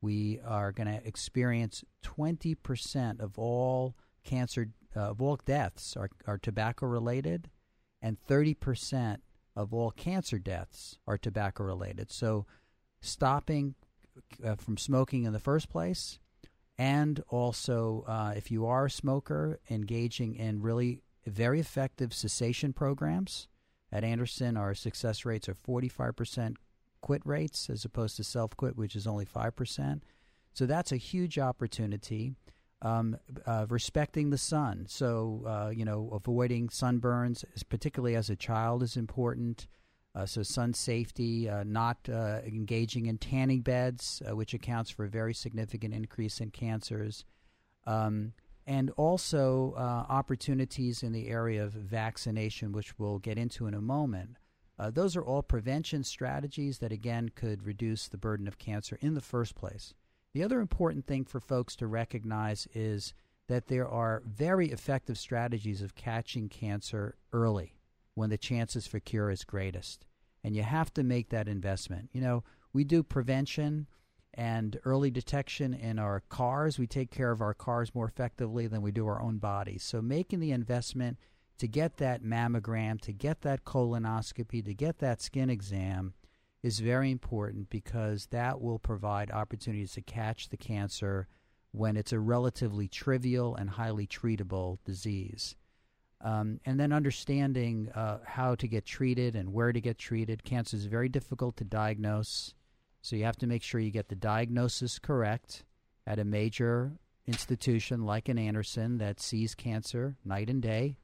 We 0.02 0.40
are 0.44 0.72
going 0.72 0.88
to 0.88 1.06
experience 1.06 1.84
20% 2.04 3.20
of 3.20 3.38
all 3.38 3.94
cancer, 4.24 4.68
uh, 4.94 5.00
of 5.10 5.22
all 5.22 5.38
deaths 5.44 5.96
are, 5.96 6.10
are 6.26 6.38
tobacco 6.38 6.86
related, 6.86 7.48
and 8.02 8.18
30% 8.28 9.18
of 9.56 9.72
all 9.72 9.92
cancer 9.92 10.38
deaths 10.38 10.98
are 11.06 11.16
tobacco 11.16 11.64
related. 11.64 12.10
So, 12.10 12.46
stopping 13.00 13.74
uh, 14.44 14.56
from 14.56 14.76
smoking 14.76 15.24
in 15.24 15.32
the 15.32 15.38
first 15.38 15.68
place, 15.68 16.18
and 16.76 17.22
also 17.28 18.04
uh, 18.08 18.34
if 18.36 18.50
you 18.50 18.66
are 18.66 18.86
a 18.86 18.90
smoker, 18.90 19.60
engaging 19.70 20.34
in 20.34 20.62
really 20.62 21.02
very 21.26 21.60
effective 21.60 22.12
cessation 22.12 22.72
programs. 22.72 23.46
At 23.90 24.04
Anderson, 24.04 24.56
our 24.56 24.74
success 24.74 25.24
rates 25.24 25.48
are 25.48 25.54
45% 25.54 26.56
quit 27.02 27.20
rates 27.26 27.68
as 27.68 27.84
opposed 27.84 28.16
to 28.16 28.24
self 28.24 28.56
quit, 28.56 28.76
which 28.76 28.96
is 28.96 29.06
only 29.06 29.26
5%. 29.26 30.00
So 30.54 30.66
that's 30.66 30.92
a 30.92 30.96
huge 30.96 31.38
opportunity. 31.38 32.34
Um, 32.80 33.16
uh, 33.46 33.66
respecting 33.68 34.30
the 34.30 34.38
sun. 34.38 34.86
So, 34.88 35.44
uh, 35.46 35.70
you 35.70 35.84
know, 35.84 36.10
avoiding 36.12 36.66
sunburns, 36.66 37.44
particularly 37.68 38.16
as 38.16 38.28
a 38.28 38.34
child, 38.34 38.82
is 38.82 38.96
important. 38.96 39.68
Uh, 40.14 40.26
so, 40.26 40.42
sun 40.42 40.74
safety, 40.74 41.48
uh, 41.48 41.62
not 41.64 41.96
uh, 42.08 42.40
engaging 42.44 43.06
in 43.06 43.18
tanning 43.18 43.60
beds, 43.60 44.20
uh, 44.28 44.34
which 44.34 44.52
accounts 44.52 44.90
for 44.90 45.04
a 45.04 45.08
very 45.08 45.32
significant 45.32 45.94
increase 45.94 46.40
in 46.40 46.50
cancers. 46.50 47.24
Um, 47.86 48.32
and 48.66 48.90
also 48.96 49.74
opportunities 50.08 51.02
in 51.02 51.12
the 51.12 51.28
area 51.28 51.64
of 51.64 51.72
vaccination, 51.72 52.72
which 52.72 52.96
we'll 52.98 53.18
get 53.18 53.38
into 53.38 53.66
in 53.66 53.74
a 53.74 53.80
moment. 53.80 54.36
Uh, 54.82 54.90
those 54.90 55.14
are 55.14 55.24
all 55.24 55.44
prevention 55.44 56.02
strategies 56.02 56.78
that, 56.78 56.90
again, 56.90 57.28
could 57.36 57.64
reduce 57.64 58.08
the 58.08 58.18
burden 58.18 58.48
of 58.48 58.58
cancer 58.58 58.98
in 59.00 59.14
the 59.14 59.20
first 59.20 59.54
place. 59.54 59.94
The 60.34 60.42
other 60.42 60.58
important 60.58 61.06
thing 61.06 61.24
for 61.24 61.38
folks 61.38 61.76
to 61.76 61.86
recognize 61.86 62.66
is 62.74 63.14
that 63.46 63.68
there 63.68 63.86
are 63.86 64.24
very 64.26 64.72
effective 64.72 65.18
strategies 65.18 65.82
of 65.82 65.94
catching 65.94 66.48
cancer 66.48 67.14
early 67.32 67.76
when 68.14 68.30
the 68.30 68.36
chances 68.36 68.88
for 68.88 68.98
cure 68.98 69.30
is 69.30 69.44
greatest. 69.44 70.04
And 70.42 70.56
you 70.56 70.64
have 70.64 70.92
to 70.94 71.04
make 71.04 71.28
that 71.28 71.46
investment. 71.46 72.08
You 72.12 72.20
know, 72.20 72.42
we 72.72 72.82
do 72.82 73.04
prevention 73.04 73.86
and 74.34 74.80
early 74.84 75.12
detection 75.12 75.74
in 75.74 76.00
our 76.00 76.24
cars. 76.28 76.80
We 76.80 76.88
take 76.88 77.12
care 77.12 77.30
of 77.30 77.40
our 77.40 77.54
cars 77.54 77.94
more 77.94 78.08
effectively 78.08 78.66
than 78.66 78.82
we 78.82 78.90
do 78.90 79.06
our 79.06 79.22
own 79.22 79.38
bodies. 79.38 79.84
So 79.84 80.02
making 80.02 80.40
the 80.40 80.50
investment 80.50 81.18
to 81.62 81.68
get 81.68 81.98
that 81.98 82.24
mammogram, 82.24 83.00
to 83.00 83.12
get 83.12 83.42
that 83.42 83.64
colonoscopy, 83.64 84.64
to 84.64 84.74
get 84.74 84.98
that 84.98 85.22
skin 85.22 85.48
exam 85.48 86.12
is 86.60 86.80
very 86.80 87.08
important 87.08 87.70
because 87.70 88.26
that 88.32 88.60
will 88.60 88.80
provide 88.80 89.30
opportunities 89.30 89.92
to 89.92 90.02
catch 90.02 90.48
the 90.48 90.56
cancer 90.56 91.28
when 91.70 91.96
it's 91.96 92.12
a 92.12 92.18
relatively 92.18 92.88
trivial 92.88 93.54
and 93.54 93.70
highly 93.70 94.08
treatable 94.08 94.78
disease. 94.84 95.54
Um, 96.20 96.58
and 96.66 96.80
then 96.80 96.92
understanding 96.92 97.88
uh, 97.94 98.18
how 98.26 98.56
to 98.56 98.66
get 98.66 98.84
treated 98.84 99.36
and 99.36 99.52
where 99.52 99.72
to 99.72 99.80
get 99.80 99.98
treated. 99.98 100.42
Cancer 100.42 100.76
is 100.76 100.86
very 100.86 101.08
difficult 101.08 101.56
to 101.58 101.64
diagnose, 101.64 102.54
so 103.02 103.14
you 103.14 103.22
have 103.22 103.38
to 103.38 103.46
make 103.46 103.62
sure 103.62 103.78
you 103.78 103.92
get 103.92 104.08
the 104.08 104.16
diagnosis 104.16 104.98
correct 104.98 105.62
at 106.08 106.18
a 106.18 106.24
major 106.24 106.94
institution 107.28 108.04
like 108.04 108.28
an 108.28 108.36
Anderson 108.36 108.98
that 108.98 109.20
sees 109.20 109.54
cancer 109.54 110.16
night 110.24 110.50
and 110.50 110.60
day 110.60 110.96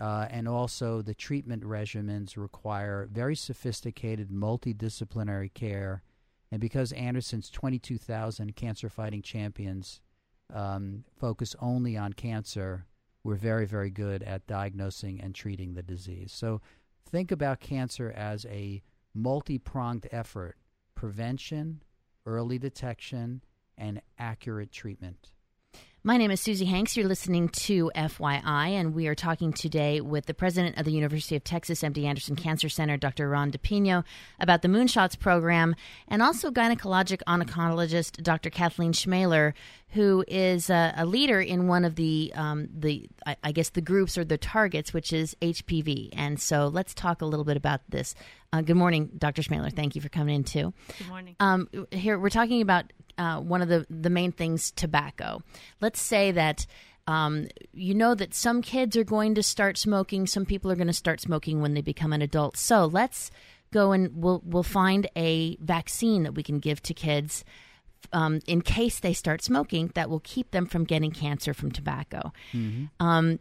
uh, 0.00 0.26
and 0.30 0.48
also, 0.48 1.02
the 1.02 1.14
treatment 1.14 1.62
regimens 1.62 2.38
require 2.38 3.06
very 3.12 3.36
sophisticated 3.36 4.30
multidisciplinary 4.30 5.52
care. 5.52 6.02
And 6.50 6.58
because 6.58 6.92
Anderson's 6.92 7.50
22,000 7.50 8.56
cancer 8.56 8.88
fighting 8.88 9.20
champions 9.20 10.00
um, 10.52 11.04
focus 11.18 11.54
only 11.60 11.98
on 11.98 12.14
cancer, 12.14 12.86
we're 13.22 13.34
very, 13.34 13.66
very 13.66 13.90
good 13.90 14.22
at 14.22 14.46
diagnosing 14.46 15.20
and 15.20 15.34
treating 15.34 15.74
the 15.74 15.82
disease. 15.82 16.32
So 16.32 16.62
think 17.10 17.30
about 17.30 17.60
cancer 17.60 18.10
as 18.10 18.46
a 18.46 18.82
multi 19.12 19.58
pronged 19.58 20.08
effort 20.10 20.56
prevention, 20.94 21.82
early 22.24 22.58
detection, 22.58 23.42
and 23.76 24.00
accurate 24.18 24.72
treatment. 24.72 25.30
My 26.02 26.16
name 26.16 26.30
is 26.30 26.40
Susie 26.40 26.64
Hanks. 26.64 26.96
You're 26.96 27.06
listening 27.06 27.50
to 27.50 27.92
FYI, 27.94 28.70
and 28.70 28.94
we 28.94 29.06
are 29.06 29.14
talking 29.14 29.52
today 29.52 30.00
with 30.00 30.24
the 30.24 30.32
president 30.32 30.78
of 30.78 30.86
the 30.86 30.92
University 30.92 31.36
of 31.36 31.44
Texas 31.44 31.82
MD 31.82 32.04
Anderson 32.04 32.36
Cancer 32.36 32.70
Center, 32.70 32.96
Dr. 32.96 33.28
Ron 33.28 33.52
DePinho, 33.52 34.02
about 34.38 34.62
the 34.62 34.68
Moonshots 34.68 35.18
program, 35.18 35.76
and 36.08 36.22
also 36.22 36.50
gynecologic 36.50 37.20
oncologist 37.28 38.22
Dr. 38.22 38.48
Kathleen 38.48 38.94
Schmeler, 38.94 39.52
who 39.90 40.24
is 40.26 40.70
a, 40.70 40.94
a 40.96 41.04
leader 41.04 41.38
in 41.38 41.68
one 41.68 41.84
of 41.84 41.96
the 41.96 42.32
um, 42.34 42.70
the 42.72 43.06
I, 43.26 43.36
I, 43.44 43.52
guess 43.52 43.68
the 43.68 43.82
groups 43.82 44.16
or 44.16 44.24
the 44.24 44.38
targets, 44.38 44.94
which 44.94 45.12
is 45.12 45.36
HPV. 45.42 46.10
And 46.14 46.40
so 46.40 46.68
let's 46.68 46.94
talk 46.94 47.20
a 47.20 47.26
little 47.26 47.44
bit 47.44 47.58
about 47.58 47.82
this. 47.90 48.14
Uh, 48.52 48.62
good 48.62 48.76
morning, 48.76 49.10
Dr. 49.16 49.42
Schmeler. 49.42 49.72
Thank 49.72 49.94
you 49.94 50.00
for 50.00 50.08
coming 50.08 50.34
in 50.34 50.44
too. 50.44 50.72
Good 50.98 51.08
morning. 51.08 51.36
Um, 51.38 51.68
here 51.92 52.18
we're 52.18 52.30
talking 52.30 52.62
about 52.62 52.92
uh, 53.16 53.40
one 53.40 53.62
of 53.62 53.68
the 53.68 53.86
the 53.88 54.10
main 54.10 54.32
things, 54.32 54.70
tobacco. 54.70 55.42
Let's 55.80 56.00
say 56.00 56.32
that. 56.32 56.66
Um, 57.06 57.48
you 57.72 57.94
know 57.94 58.14
that 58.14 58.34
some 58.34 58.62
kids 58.62 58.96
are 58.96 59.02
going 59.02 59.34
to 59.34 59.42
start 59.42 59.78
smoking. 59.78 60.28
Some 60.28 60.46
people 60.46 60.70
are 60.70 60.76
going 60.76 60.86
to 60.86 60.92
start 60.92 61.20
smoking 61.20 61.60
when 61.60 61.74
they 61.74 61.80
become 61.80 62.12
an 62.12 62.22
adult. 62.22 62.56
So 62.56 62.86
let's 62.86 63.32
go 63.72 63.90
and 63.90 64.22
we'll 64.22 64.42
we'll 64.44 64.62
find 64.62 65.08
a 65.16 65.56
vaccine 65.56 66.22
that 66.22 66.32
we 66.32 66.44
can 66.44 66.60
give 66.60 66.80
to 66.82 66.94
kids 66.94 67.42
um, 68.12 68.40
in 68.46 68.62
case 68.62 69.00
they 69.00 69.12
start 69.12 69.42
smoking 69.42 69.90
that 69.94 70.10
will 70.10 70.20
keep 70.20 70.50
them 70.50 70.66
from 70.66 70.84
getting 70.84 71.10
cancer 71.10 71.54
from 71.54 71.70
tobacco. 71.72 72.32
Mm-hmm. 72.52 72.84
Um, 73.04 73.38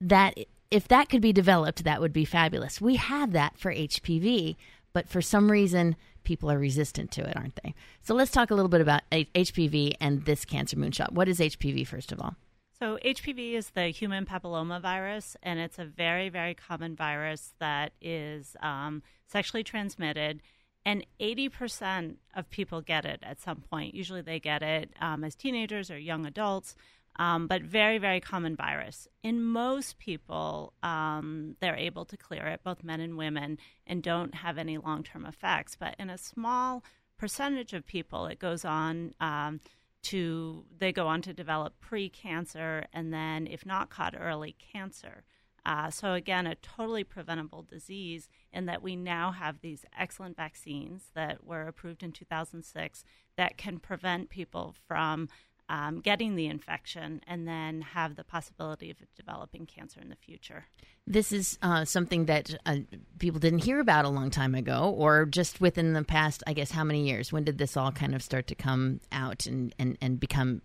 that 0.00 0.38
if 0.70 0.88
that 0.88 1.08
could 1.08 1.22
be 1.22 1.32
developed, 1.32 1.84
that 1.84 2.00
would 2.00 2.12
be 2.12 2.24
fabulous. 2.24 2.80
We 2.80 2.96
have 2.96 3.32
that 3.32 3.58
for 3.58 3.72
HPV, 3.72 4.56
but 4.92 5.08
for 5.08 5.22
some 5.22 5.50
reason, 5.50 5.96
people 6.24 6.50
are 6.50 6.58
resistant 6.58 7.10
to 7.12 7.26
it, 7.26 7.36
aren't 7.36 7.58
they? 7.62 7.74
So 8.02 8.14
let's 8.14 8.30
talk 8.30 8.50
a 8.50 8.54
little 8.54 8.68
bit 8.68 8.80
about 8.80 9.02
HPV 9.10 9.94
and 10.00 10.24
this 10.24 10.44
cancer 10.44 10.76
moonshot. 10.76 11.12
What 11.12 11.28
is 11.28 11.38
HPV, 11.38 11.86
first 11.86 12.12
of 12.12 12.20
all? 12.20 12.36
So, 12.78 12.96
HPV 13.04 13.54
is 13.54 13.70
the 13.70 13.88
human 13.88 14.24
papilloma 14.24 14.80
virus, 14.80 15.36
and 15.42 15.58
it's 15.58 15.80
a 15.80 15.84
very, 15.84 16.28
very 16.28 16.54
common 16.54 16.94
virus 16.94 17.52
that 17.58 17.92
is 18.00 18.54
um, 18.62 19.02
sexually 19.26 19.64
transmitted 19.64 20.42
And 20.86 21.04
80% 21.20 22.16
of 22.36 22.48
people 22.50 22.80
get 22.80 23.04
it 23.04 23.20
at 23.22 23.40
some 23.40 23.62
point. 23.68 23.94
Usually 23.94 24.22
they 24.22 24.38
get 24.38 24.62
it 24.62 24.90
um, 25.00 25.24
as 25.24 25.34
teenagers 25.34 25.90
or 25.90 25.98
young 25.98 26.24
adults, 26.24 26.76
um, 27.18 27.46
but 27.48 27.62
very, 27.62 27.98
very 27.98 28.20
common 28.20 28.54
virus. 28.54 29.08
In 29.22 29.42
most 29.42 29.98
people, 29.98 30.72
um, 30.82 31.56
they're 31.60 31.76
able 31.76 32.04
to 32.06 32.16
clear 32.16 32.46
it, 32.46 32.60
both 32.62 32.84
men 32.84 33.00
and 33.00 33.16
women, 33.16 33.58
and 33.86 34.02
don't 34.02 34.34
have 34.36 34.56
any 34.56 34.78
long 34.78 35.02
term 35.02 35.26
effects. 35.26 35.76
But 35.78 35.96
in 35.98 36.10
a 36.10 36.18
small 36.18 36.84
percentage 37.18 37.72
of 37.72 37.86
people, 37.86 38.26
it 38.26 38.38
goes 38.38 38.64
on 38.64 39.14
um, 39.20 39.60
to, 40.04 40.64
they 40.78 40.92
go 40.92 41.08
on 41.08 41.20
to 41.22 41.32
develop 41.32 41.80
pre 41.80 42.08
cancer 42.08 42.84
and 42.92 43.12
then, 43.12 43.48
if 43.48 43.66
not 43.66 43.90
caught 43.90 44.14
early, 44.18 44.54
cancer. 44.72 45.24
Uh, 45.66 45.90
so, 45.90 46.14
again, 46.14 46.46
a 46.46 46.54
totally 46.54 47.04
preventable 47.04 47.62
disease 47.62 48.28
in 48.52 48.66
that 48.66 48.80
we 48.80 48.96
now 48.96 49.32
have 49.32 49.60
these 49.60 49.84
excellent 49.98 50.36
vaccines 50.36 51.10
that 51.14 51.44
were 51.44 51.66
approved 51.66 52.02
in 52.02 52.12
2006 52.12 53.04
that 53.36 53.58
can 53.58 53.78
prevent 53.78 54.30
people 54.30 54.74
from 54.86 55.28
um, 55.68 56.00
getting 56.00 56.34
the 56.34 56.46
infection 56.46 57.20
and 57.26 57.46
then 57.46 57.82
have 57.82 58.16
the 58.16 58.24
possibility 58.24 58.90
of 58.90 58.96
developing 59.16 59.66
cancer 59.66 60.00
in 60.00 60.08
the 60.08 60.16
future. 60.16 60.66
This 61.06 61.32
is 61.32 61.58
uh, 61.62 61.84
something 61.84 62.26
that 62.26 62.54
uh, 62.66 62.78
people 63.18 63.40
didn't 63.40 63.60
hear 63.60 63.80
about 63.80 64.04
a 64.04 64.08
long 64.08 64.30
time 64.30 64.54
ago, 64.54 64.94
or 64.96 65.26
just 65.26 65.60
within 65.60 65.92
the 65.92 66.04
past, 66.04 66.42
I 66.46 66.52
guess, 66.52 66.70
how 66.70 66.84
many 66.84 67.08
years? 67.08 67.32
When 67.32 67.44
did 67.44 67.58
this 67.58 67.76
all 67.76 67.92
kind 67.92 68.14
of 68.14 68.22
start 68.22 68.46
to 68.48 68.54
come 68.54 69.00
out 69.12 69.46
and, 69.46 69.74
and, 69.78 69.96
and 70.00 70.20
become 70.20 70.62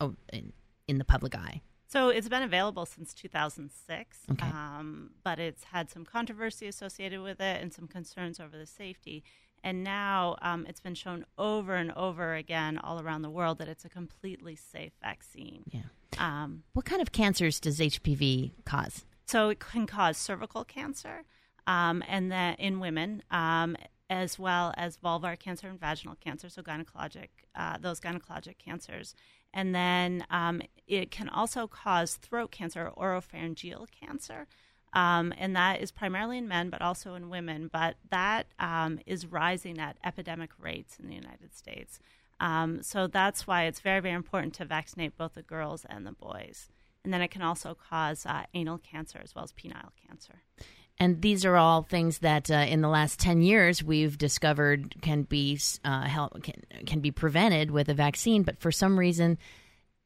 oh, 0.00 0.14
in, 0.32 0.52
in 0.88 0.98
the 0.98 1.04
public 1.04 1.36
eye? 1.36 1.62
So 1.86 2.08
it's 2.08 2.28
been 2.28 2.42
available 2.42 2.86
since 2.86 3.14
2006, 3.14 4.18
okay. 4.32 4.46
um, 4.48 5.10
but 5.22 5.38
it's 5.38 5.62
had 5.62 5.90
some 5.90 6.04
controversy 6.04 6.66
associated 6.66 7.20
with 7.20 7.40
it 7.40 7.62
and 7.62 7.72
some 7.72 7.86
concerns 7.86 8.40
over 8.40 8.58
the 8.58 8.66
safety. 8.66 9.22
And 9.64 9.82
now 9.82 10.36
um, 10.42 10.66
it's 10.68 10.78
been 10.78 10.94
shown 10.94 11.24
over 11.38 11.74
and 11.74 11.90
over 11.92 12.34
again 12.34 12.76
all 12.76 13.00
around 13.00 13.22
the 13.22 13.30
world 13.30 13.58
that 13.58 13.68
it's 13.68 13.86
a 13.86 13.88
completely 13.88 14.54
safe 14.54 14.92
vaccine. 15.00 15.64
Yeah. 15.70 15.80
Um, 16.18 16.64
what 16.74 16.84
kind 16.84 17.00
of 17.00 17.12
cancers 17.12 17.58
does 17.58 17.80
HPV 17.80 18.52
cause? 18.66 19.06
So 19.26 19.48
it 19.48 19.58
can 19.58 19.86
cause 19.86 20.18
cervical 20.18 20.64
cancer, 20.64 21.24
um, 21.66 22.04
and 22.06 22.30
that 22.30 22.60
in 22.60 22.78
women, 22.78 23.22
um, 23.30 23.74
as 24.10 24.38
well 24.38 24.74
as 24.76 24.98
vulvar 24.98 25.38
cancer 25.38 25.66
and 25.66 25.80
vaginal 25.80 26.16
cancer, 26.20 26.50
so 26.50 26.62
gynecologic, 26.62 27.28
uh, 27.56 27.78
those 27.80 28.00
gynecologic 28.00 28.58
cancers. 28.58 29.14
And 29.54 29.74
then 29.74 30.26
um, 30.28 30.60
it 30.86 31.10
can 31.10 31.30
also 31.30 31.66
cause 31.66 32.16
throat 32.16 32.50
cancer 32.50 32.86
or 32.94 33.20
oropharyngeal 33.20 33.86
cancer. 33.98 34.46
Um, 34.94 35.34
and 35.36 35.54
that 35.56 35.80
is 35.80 35.90
primarily 35.90 36.38
in 36.38 36.48
men, 36.48 36.70
but 36.70 36.80
also 36.80 37.14
in 37.14 37.28
women. 37.28 37.68
But 37.72 37.96
that 38.10 38.46
um, 38.58 39.00
is 39.06 39.26
rising 39.26 39.78
at 39.78 39.96
epidemic 40.04 40.50
rates 40.58 40.96
in 41.00 41.08
the 41.08 41.14
United 41.14 41.54
States. 41.54 41.98
Um, 42.40 42.82
so 42.82 43.06
that's 43.06 43.46
why 43.46 43.64
it's 43.64 43.80
very, 43.80 44.00
very 44.00 44.14
important 44.14 44.54
to 44.54 44.64
vaccinate 44.64 45.16
both 45.16 45.34
the 45.34 45.42
girls 45.42 45.84
and 45.88 46.06
the 46.06 46.12
boys. 46.12 46.68
And 47.04 47.12
then 47.12 47.20
it 47.20 47.30
can 47.30 47.42
also 47.42 47.74
cause 47.74 48.24
uh, 48.24 48.44
anal 48.54 48.78
cancer 48.78 49.20
as 49.22 49.34
well 49.34 49.44
as 49.44 49.52
penile 49.52 49.90
cancer. 50.06 50.42
And 50.98 51.20
these 51.22 51.44
are 51.44 51.56
all 51.56 51.82
things 51.82 52.18
that 52.18 52.50
uh, 52.50 52.66
in 52.68 52.80
the 52.80 52.88
last 52.88 53.18
10 53.18 53.42
years 53.42 53.82
we've 53.82 54.16
discovered 54.16 54.94
can 55.02 55.22
be 55.22 55.58
uh, 55.84 56.02
help, 56.02 56.40
can, 56.42 56.62
can 56.86 57.00
be 57.00 57.10
prevented 57.10 57.70
with 57.70 57.88
a 57.88 57.94
vaccine, 57.94 58.42
but 58.42 58.58
for 58.60 58.70
some 58.70 58.98
reason 58.98 59.38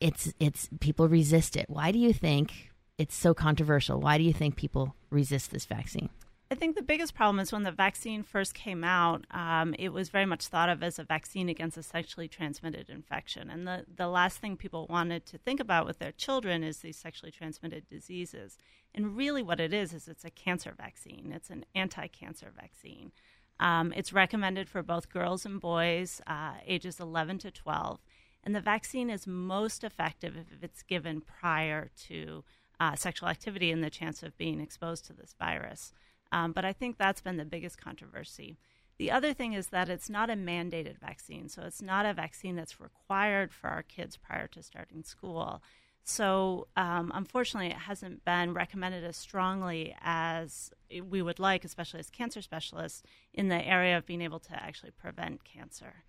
it's 0.01 0.33
it's 0.39 0.69
people 0.81 1.09
resist 1.09 1.57
it. 1.57 1.69
Why 1.69 1.91
do 1.91 1.99
you 1.99 2.13
think 2.13 2.71
it's 2.99 3.15
so 3.15 3.33
controversial? 3.33 4.01
Why 4.01 4.19
do 4.19 4.25
you 4.25 4.33
think 4.33 4.57
people 4.57 4.95
resist 5.11 5.51
this 5.51 5.65
vaccine? 5.65 6.11
I 6.51 6.55
think 6.55 6.77
the 6.77 6.83
biggest 6.83 7.15
problem 7.15 7.41
is 7.41 7.53
when 7.53 7.65
the 7.65 7.71
vaccine 7.71 8.23
first 8.23 8.55
came 8.55 8.83
out, 8.83 9.27
um, 9.31 9.75
it 9.79 9.91
was 9.91 10.09
very 10.09 10.25
much 10.25 10.47
thought 10.47 10.71
of 10.71 10.83
as 10.83 10.99
a 10.99 11.05
vaccine 11.05 11.51
against 11.51 11.77
a 11.77 11.83
sexually 11.83 12.27
transmitted 12.27 12.89
infection. 12.89 13.51
And 13.51 13.67
the, 13.67 13.85
the 13.95 14.09
last 14.09 14.39
thing 14.39 14.57
people 14.57 14.87
wanted 14.89 15.27
to 15.27 15.37
think 15.37 15.61
about 15.61 15.87
with 15.87 15.99
their 15.99 16.13
children 16.13 16.65
is 16.65 16.79
these 16.79 16.97
sexually 16.97 17.31
transmitted 17.31 17.87
diseases. 17.87 18.57
And 18.95 19.15
really, 19.15 19.43
what 19.43 19.61
it 19.61 19.75
is, 19.75 19.93
is 19.93 20.09
it's 20.09 20.25
a 20.25 20.31
cancer 20.31 20.73
vaccine, 20.75 21.33
it's 21.35 21.51
an 21.51 21.67
anti 21.75 22.07
cancer 22.07 22.51
vaccine. 22.59 23.13
Um, 23.61 23.93
it's 23.95 24.13
recommended 24.13 24.71
for 24.71 24.83
both 24.83 25.11
girls 25.11 25.45
and 25.45 25.61
boys, 25.61 26.23
uh, 26.27 26.55
ages 26.67 26.99
11 26.99 27.39
to 27.39 27.51
12. 27.51 28.01
And 28.45 28.55
the 28.55 28.61
vaccine 28.61 29.11
is 29.11 29.27
most 29.27 29.85
effective 29.85 30.35
if 30.37 30.63
it's 30.63 30.83
given 30.83 31.21
prior 31.21 31.91
to 32.07 32.45
uh, 32.81 32.95
sexual 32.95 33.29
activity 33.29 33.71
and 33.71 33.83
the 33.83 33.91
chance 33.91 34.23
of 34.23 34.37
being 34.39 34.61
exposed 34.61 35.05
to 35.07 35.13
this 35.13 35.35
virus. 35.39 35.93
Um, 36.31 36.53
but 36.53 36.65
I 36.65 36.73
think 36.73 36.97
that's 36.97 37.21
been 37.21 37.37
the 37.37 37.45
biggest 37.45 37.81
controversy. 37.81 38.59
The 38.99 39.11
other 39.11 39.33
thing 39.33 39.53
is 39.53 39.69
that 39.69 39.89
it's 39.89 40.11
not 40.11 40.29
a 40.29 40.35
mandated 40.35 40.99
vaccine, 40.99 41.49
so 41.49 41.63
it's 41.63 41.81
not 41.81 42.05
a 42.05 42.13
vaccine 42.13 42.57
that's 42.57 42.81
required 42.81 43.53
for 43.53 43.69
our 43.71 43.83
kids 43.83 44.17
prior 44.17 44.49
to 44.49 44.63
starting 44.63 45.05
school. 45.05 45.63
So, 46.03 46.67
um, 46.77 47.13
unfortunately, 47.15 47.69
it 47.69 47.77
hasn't 47.77 48.25
been 48.25 48.55
recommended 48.55 49.05
as 49.05 49.17
strongly 49.17 49.95
as 50.01 50.71
we 51.03 51.23
would 51.23 51.39
like, 51.39 51.65
especially 51.65 52.01
as 52.01 52.11
cancer 52.11 52.43
specialists, 52.43 53.03
in 53.33 53.49
the 53.49 53.65
area 53.65 53.97
of 53.97 54.07
being 54.07 54.23
able 54.23 54.41
to 54.41 54.55
actually 54.55 54.91
prevent 54.91 55.45
cancer. 55.45 56.05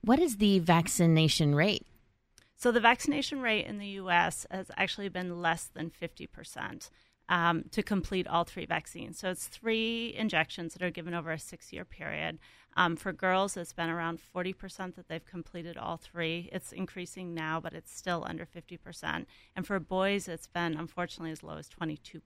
What 0.00 0.20
is 0.20 0.36
the 0.36 0.60
vaccination 0.60 1.54
rate? 1.54 1.84
So, 2.62 2.70
the 2.70 2.78
vaccination 2.78 3.42
rate 3.42 3.66
in 3.66 3.78
the 3.78 3.88
U.S. 4.02 4.46
has 4.48 4.70
actually 4.76 5.08
been 5.08 5.42
less 5.42 5.64
than 5.64 5.90
50 5.90 6.28
percent 6.28 6.90
um, 7.28 7.64
to 7.72 7.82
complete 7.82 8.28
all 8.28 8.44
three 8.44 8.66
vaccines. 8.66 9.18
So 9.18 9.30
it's 9.30 9.48
three 9.48 10.14
injections 10.16 10.74
that 10.74 10.82
are 10.82 10.90
given 10.90 11.12
over 11.12 11.32
a 11.32 11.40
six 11.40 11.72
year 11.72 11.84
period. 11.84 12.38
Um, 12.76 12.94
for 12.94 13.12
girls, 13.12 13.56
it's 13.56 13.72
been 13.72 13.90
around 13.90 14.20
40% 14.32 14.94
that 14.94 15.08
they've 15.08 15.24
completed 15.24 15.76
all 15.76 15.96
three. 15.96 16.48
It's 16.52 16.70
increasing 16.70 17.34
now, 17.34 17.58
but 17.58 17.72
it's 17.72 17.92
still 17.92 18.24
under 18.28 18.46
50%. 18.46 19.26
And 19.56 19.66
for 19.66 19.80
boys, 19.80 20.28
it's 20.28 20.46
been 20.46 20.76
unfortunately 20.76 21.32
as 21.32 21.42
low 21.42 21.56
as 21.56 21.68
22%. 21.68 22.20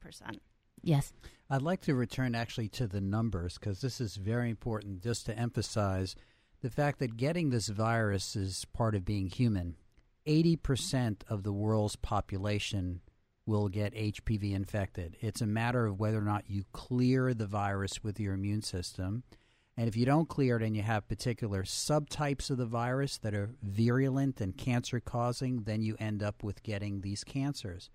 Yes. 0.83 1.15
I'd 1.49 1.63
like 1.63 1.81
to 1.83 1.95
return 1.95 2.35
actually 2.35 2.69
to 2.71 2.87
the 2.87 3.01
numbers 3.01 3.59
because 3.59 3.81
this 3.81 4.03
is 4.03 4.17
very 4.17 4.51
important 4.51 5.03
just 5.03 5.25
to 5.27 5.39
emphasize 5.39 6.15
the 6.61 6.71
fact 6.71 6.99
that 6.99 7.17
getting 7.17 7.49
this 7.49 7.69
virus 7.69 8.37
is 8.37 8.67
part 8.67 8.95
of 8.95 9.07
being 9.07 9.29
human. 9.29 9.77
80% 10.27 11.23
of 11.29 11.43
the 11.43 11.53
world's 11.53 11.97
population 11.97 13.01
will 13.47 13.69
get 13.69 13.95
HPV 13.95 14.53
infected. 14.53 15.17
It's 15.21 15.41
a 15.41 15.47
matter 15.47 15.87
of 15.87 16.01
whether 16.01 16.19
or 16.19 16.23
not 16.23 16.51
you 16.51 16.65
clear 16.73 17.33
the 17.33 17.47
virus 17.47 18.03
with 18.03 18.19
your 18.19 18.35
immune 18.35 18.63
system. 18.63 19.23
And 19.77 19.89
if 19.89 19.97
you 19.97 20.05
don't 20.05 20.29
clear 20.29 20.57
it 20.57 20.63
and 20.63 20.77
you 20.77 20.83
have 20.83 21.09
particular 21.09 21.63
subtypes 21.63 22.51
of 22.51 22.57
the 22.57 22.67
virus 22.67 23.19
that 23.19 23.35
are 23.35 23.55
virulent 23.63 24.41
and 24.41 24.57
cancer 24.57 25.01
causing, 25.01 25.63
then 25.63 25.83
you 25.83 25.97
end 26.01 26.23
up 26.23 26.43
with 26.43 26.63
getting 26.63 27.01
these 27.01 27.23
cancers. 27.23 27.91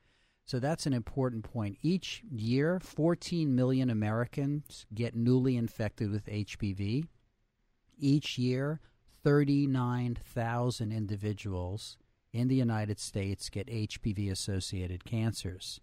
So 0.45 0.59
that's 0.59 0.85
an 0.85 0.93
important 0.93 1.43
point. 1.43 1.77
Each 1.81 2.23
year, 2.29 2.79
14 2.79 3.53
million 3.53 3.89
Americans 3.89 4.85
get 4.93 5.15
newly 5.15 5.57
infected 5.57 6.11
with 6.11 6.25
HPV. 6.25 7.07
Each 7.97 8.37
year, 8.37 8.79
39,000 9.23 10.91
individuals 10.91 11.97
in 12.33 12.47
the 12.47 12.55
United 12.55 12.99
States 12.99 13.49
get 13.49 13.67
HPV 13.67 14.31
associated 14.31 15.05
cancers. 15.05 15.81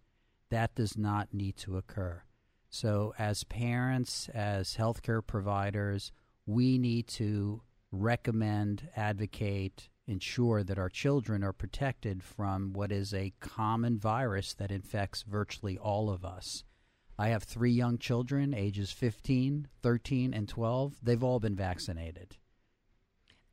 That 0.51 0.75
does 0.75 0.97
not 0.97 1.35
need 1.35 1.57
to 1.59 1.77
occur. 1.77 2.23
So, 2.71 3.15
as 3.19 3.45
parents, 3.45 4.29
as 4.35 4.77
healthcare 4.77 5.27
providers, 5.27 6.13
we 6.47 6.79
need 6.79 7.07
to 7.09 7.63
recommend, 7.91 8.89
advocate, 8.97 9.89
ensure 10.07 10.63
that 10.63 10.79
our 10.79 10.89
children 10.89 11.45
are 11.45 11.53
protected 11.53 12.23
from 12.23 12.73
what 12.73 12.91
is 12.91 13.13
a 13.13 13.33
common 13.41 13.99
virus 13.99 14.55
that 14.55 14.71
infects 14.71 15.23
virtually 15.23 15.77
all 15.79 16.11
of 16.11 16.25
us. 16.25 16.65
I 17.19 17.29
have 17.29 17.43
three 17.43 17.73
young 17.73 17.99
children, 17.99 18.55
ages 18.55 18.93
15, 18.93 19.69
13, 19.83 20.33
and 20.33 20.49
12. 20.49 20.97
They've 21.03 21.25
all 21.25 21.41
been 21.41 21.57
vaccinated. 21.57 22.37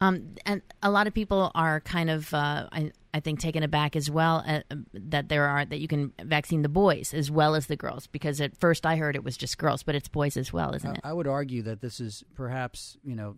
Um, 0.02 0.36
and 0.46 0.62
a 0.84 0.92
lot 0.92 1.08
of 1.08 1.14
people 1.14 1.52
are 1.56 1.80
kind 1.80 2.10
of, 2.10 2.34
uh, 2.34 2.68
I, 2.72 2.92
I, 3.14 3.22
think, 3.22 3.40
taken 3.40 3.64
aback 3.64 3.96
as 3.96 4.12
well 4.12 4.44
uh, 4.46 4.60
that 4.94 5.30
there 5.30 5.48
are 5.48 5.64
that 5.64 5.80
you 5.80 5.88
can 5.88 6.12
vaccine 6.22 6.64
the 6.64 6.70
boys 6.70 7.14
as 7.14 7.32
well 7.32 7.56
as 7.56 7.68
the 7.68 7.78
girls 7.78 8.08
because 8.08 8.42
at 8.42 8.58
first 8.58 8.86
I 8.86 8.98
heard 8.98 9.16
it 9.16 9.24
was 9.24 9.38
just 9.38 9.58
girls, 9.58 9.84
but 9.84 9.96
it's 9.96 10.10
boys 10.10 10.36
as 10.36 10.52
well, 10.52 10.76
isn't 10.76 10.98
it? 10.98 11.02
I 11.04 11.14
would 11.14 11.28
argue 11.28 11.62
that 11.62 11.80
this 11.80 12.02
is 12.02 12.26
perhaps 12.36 12.98
you 13.06 13.16
know 13.16 13.36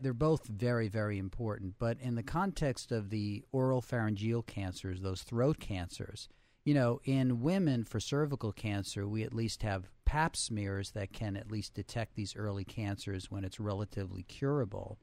they're 0.00 0.14
both 0.14 0.46
very 0.46 0.88
very 0.88 1.18
important, 1.18 1.74
but 1.78 1.98
in 2.00 2.14
the 2.14 2.22
context 2.22 2.90
of 2.90 3.10
the 3.10 3.44
oral 3.52 3.82
pharyngeal 3.82 4.42
cancers, 4.42 5.02
those 5.02 5.22
throat 5.22 5.60
cancers, 5.60 6.28
you 6.64 6.72
know, 6.72 7.00
in 7.04 7.42
women 7.42 7.84
for 7.84 8.00
cervical 8.00 8.52
cancer, 8.52 9.06
we 9.06 9.24
at 9.24 9.34
least 9.34 9.62
have 9.62 9.90
Pap 10.04 10.36
smears 10.36 10.90
that 10.90 11.12
can 11.12 11.36
at 11.36 11.50
least 11.50 11.74
detect 11.74 12.16
these 12.16 12.36
early 12.36 12.64
cancers 12.64 13.30
when 13.30 13.44
it's 13.44 13.58
relatively 13.58 14.22
curable. 14.22 14.98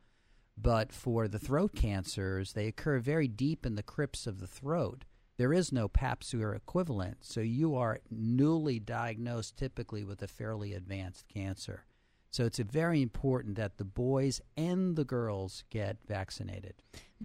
But 0.62 0.92
for 0.92 1.28
the 1.28 1.40
throat 1.40 1.74
cancers, 1.76 2.54
they 2.54 2.68
occur 2.68 3.00
very 3.00 3.28
deep 3.28 3.66
in 3.66 3.76
the 3.76 3.84
crypts 3.84 4.28
of 4.28 4.40
the 4.40 4.48
throat. 4.48 5.06
There 5.38 5.54
is 5.54 5.72
no 5.72 5.88
Pap 5.88 6.22
smear 6.22 6.54
equivalent, 6.54 7.20
so 7.22 7.40
you 7.40 7.76
are 7.76 8.02
newly 8.12 8.78
diagnosed 8.80 9.56
typically 9.56 10.04
with 10.04 10.22
a 10.22 10.28
fairly 10.28 10.74
advanced 10.74 11.30
cancer. 11.30 11.86
So 12.32 12.46
it's 12.46 12.60
very 12.60 13.02
important 13.02 13.56
that 13.56 13.78
the 13.78 13.86
boys 13.86 14.42
and 14.58 14.96
the 14.96 15.06
girls 15.06 15.64
get 15.70 15.98
vaccinated. 16.08 16.76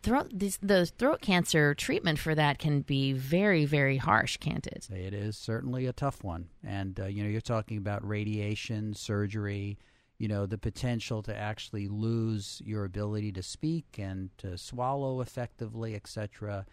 Throat, 0.01 0.31
this, 0.33 0.57
the 0.63 0.87
throat 0.87 1.21
cancer 1.21 1.75
treatment 1.75 2.19
for 2.19 2.35
that 2.35 2.59
can 2.59 2.81
be 2.81 3.13
very, 3.13 3.65
very 3.65 3.99
harsh, 3.99 4.39
can't 4.39 4.67
it? 4.67 4.89
It 4.91 5.13
is 5.13 5.37
certainly 5.37 5.87
a 5.87 5.93
tough 5.93 6.25
one. 6.25 6.49
And, 6.65 6.99
uh, 6.99 7.07
you 7.07 7.23
know, 7.23 7.29
you're 7.29 7.41
talking 7.41 7.77
about 7.79 8.07
radiation, 8.07 8.95
surgery, 8.95 9.79
you 10.25 10.29
know, 10.29 10.47
the 10.47 10.57
potential 10.57 11.23
to 11.23 11.37
actually 11.37 11.87
lose 11.87 12.63
your 12.65 12.87
ability 12.87 13.31
to 13.31 13.43
speak 13.43 13.99
and 13.99 14.31
to 14.39 14.57
swallow 14.57 15.21
effectively, 15.21 15.95
etc. 15.95 16.65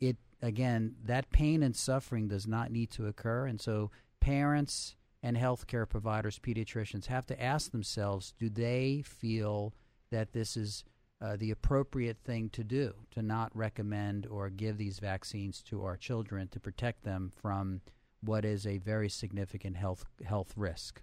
It, 0.00 0.16
again, 0.40 0.94
that 1.04 1.28
pain 1.28 1.62
and 1.62 1.76
suffering 1.76 2.26
does 2.26 2.46
not 2.46 2.70
need 2.70 2.90
to 2.92 3.06
occur. 3.06 3.48
And 3.48 3.60
so 3.60 3.90
parents 4.18 4.96
and 5.22 5.36
healthcare 5.36 5.86
providers, 5.86 6.38
pediatricians, 6.38 7.04
have 7.04 7.26
to 7.26 7.38
ask 7.38 7.70
themselves 7.70 8.32
do 8.38 8.48
they 8.48 9.02
feel 9.04 9.74
that 10.10 10.32
this 10.32 10.56
is 10.56 10.82
uh, 11.20 11.36
the 11.36 11.50
appropriate 11.50 12.16
thing 12.24 12.48
to 12.48 12.64
do 12.64 12.94
to 13.10 13.20
not 13.20 13.54
recommend 13.54 14.24
or 14.24 14.48
give 14.48 14.78
these 14.78 15.00
vaccines 15.00 15.60
to 15.64 15.84
our 15.84 15.98
children 15.98 16.48
to 16.48 16.58
protect 16.58 17.02
them 17.02 17.30
from 17.36 17.82
what 18.22 18.46
is 18.46 18.66
a 18.66 18.78
very 18.78 19.10
significant 19.10 19.76
health 19.76 20.06
health 20.24 20.54
risk. 20.56 21.02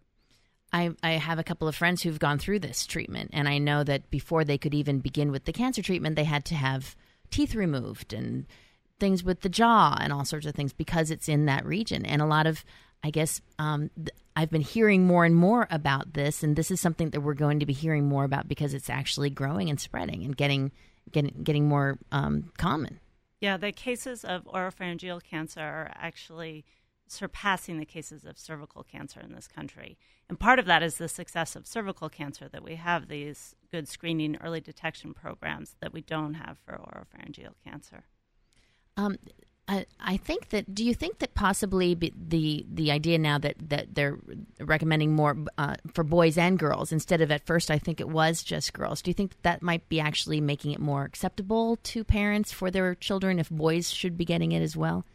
I, 0.73 0.91
I 1.03 1.11
have 1.11 1.39
a 1.39 1.43
couple 1.43 1.67
of 1.67 1.75
friends 1.75 2.01
who've 2.01 2.19
gone 2.19 2.39
through 2.39 2.59
this 2.59 2.85
treatment, 2.85 3.29
and 3.31 3.47
I 3.47 3.59
know 3.59 3.83
that 3.83 4.09
before 4.09 4.43
they 4.43 4.57
could 4.57 4.73
even 4.73 4.99
begin 4.99 5.31
with 5.31 5.45
the 5.45 5.53
cancer 5.53 5.83
treatment, 5.83 6.15
they 6.15 6.23
had 6.23 6.43
to 6.45 6.55
have 6.55 6.95
teeth 7.29 7.53
removed 7.53 8.11
and 8.11 8.45
things 8.99 9.23
with 9.23 9.41
the 9.41 9.49
jaw 9.49 9.97
and 10.01 10.11
all 10.11 10.25
sorts 10.25 10.45
of 10.45 10.55
things 10.55 10.73
because 10.73 11.11
it's 11.11 11.29
in 11.29 11.45
that 11.45 11.65
region. 11.65 12.05
And 12.05 12.21
a 12.21 12.25
lot 12.25 12.47
of 12.47 12.65
I 13.03 13.09
guess 13.09 13.41
um, 13.59 13.91
th- 13.95 14.09
I've 14.35 14.49
been 14.49 14.61
hearing 14.61 15.05
more 15.05 15.25
and 15.25 15.35
more 15.35 15.67
about 15.69 16.13
this, 16.13 16.41
and 16.41 16.55
this 16.55 16.71
is 16.71 16.79
something 16.79 17.09
that 17.11 17.21
we're 17.21 17.33
going 17.33 17.59
to 17.59 17.65
be 17.65 17.73
hearing 17.73 18.05
more 18.05 18.23
about 18.23 18.47
because 18.47 18.73
it's 18.73 18.89
actually 18.89 19.29
growing 19.29 19.69
and 19.69 19.79
spreading 19.79 20.23
and 20.23 20.35
getting 20.35 20.71
getting 21.11 21.35
getting 21.43 21.67
more 21.67 21.99
um, 22.11 22.51
common. 22.57 22.99
Yeah, 23.41 23.57
the 23.57 23.73
cases 23.73 24.23
of 24.23 24.45
oropharyngeal 24.45 25.21
cancer 25.21 25.59
are 25.59 25.91
actually 25.95 26.63
surpassing 27.13 27.79
the 27.79 27.85
cases 27.85 28.25
of 28.25 28.37
cervical 28.37 28.83
cancer 28.83 29.19
in 29.19 29.33
this 29.33 29.47
country. 29.47 29.97
And 30.27 30.39
part 30.39 30.59
of 30.59 30.65
that 30.65 30.83
is 30.83 30.97
the 30.97 31.07
success 31.07 31.55
of 31.55 31.67
cervical 31.67 32.09
cancer 32.09 32.49
that 32.49 32.63
we 32.63 32.75
have 32.75 33.07
these 33.07 33.55
good 33.71 33.87
screening 33.87 34.37
early 34.41 34.61
detection 34.61 35.13
programs 35.13 35.75
that 35.79 35.93
we 35.93 36.01
don't 36.01 36.35
have 36.35 36.57
for 36.65 36.73
oropharyngeal 36.73 37.53
cancer. 37.63 38.05
Um, 38.97 39.17
I, 39.67 39.85
I 39.99 40.17
think 40.17 40.49
that. 40.49 40.75
Do 40.75 40.83
you 40.83 40.93
think 40.93 41.19
that 41.19 41.35
possibly 41.35 41.93
the 41.93 42.65
the 42.69 42.91
idea 42.91 43.17
now 43.17 43.37
that, 43.37 43.55
that 43.69 43.95
they're 43.95 44.19
recommending 44.59 45.13
more 45.13 45.37
uh, 45.57 45.75
for 45.93 46.03
boys 46.03 46.37
and 46.37 46.59
girls 46.59 46.91
instead 46.91 47.21
of 47.21 47.31
at 47.31 47.45
first 47.45 47.71
I 47.71 47.79
think 47.79 48.01
it 48.01 48.09
was 48.09 48.43
just 48.43 48.73
girls. 48.73 49.01
Do 49.01 49.09
you 49.09 49.13
think 49.13 49.31
that, 49.31 49.43
that 49.43 49.61
might 49.61 49.87
be 49.87 50.01
actually 50.01 50.41
making 50.41 50.71
it 50.71 50.79
more 50.79 51.05
acceptable 51.05 51.77
to 51.77 52.03
parents 52.03 52.51
for 52.51 52.69
their 52.69 52.93
children 52.95 53.39
if 53.39 53.49
boys 53.49 53.89
should 53.89 54.17
be 54.17 54.25
getting 54.25 54.51
it 54.51 54.61
as 54.61 54.75
well? 54.75 55.05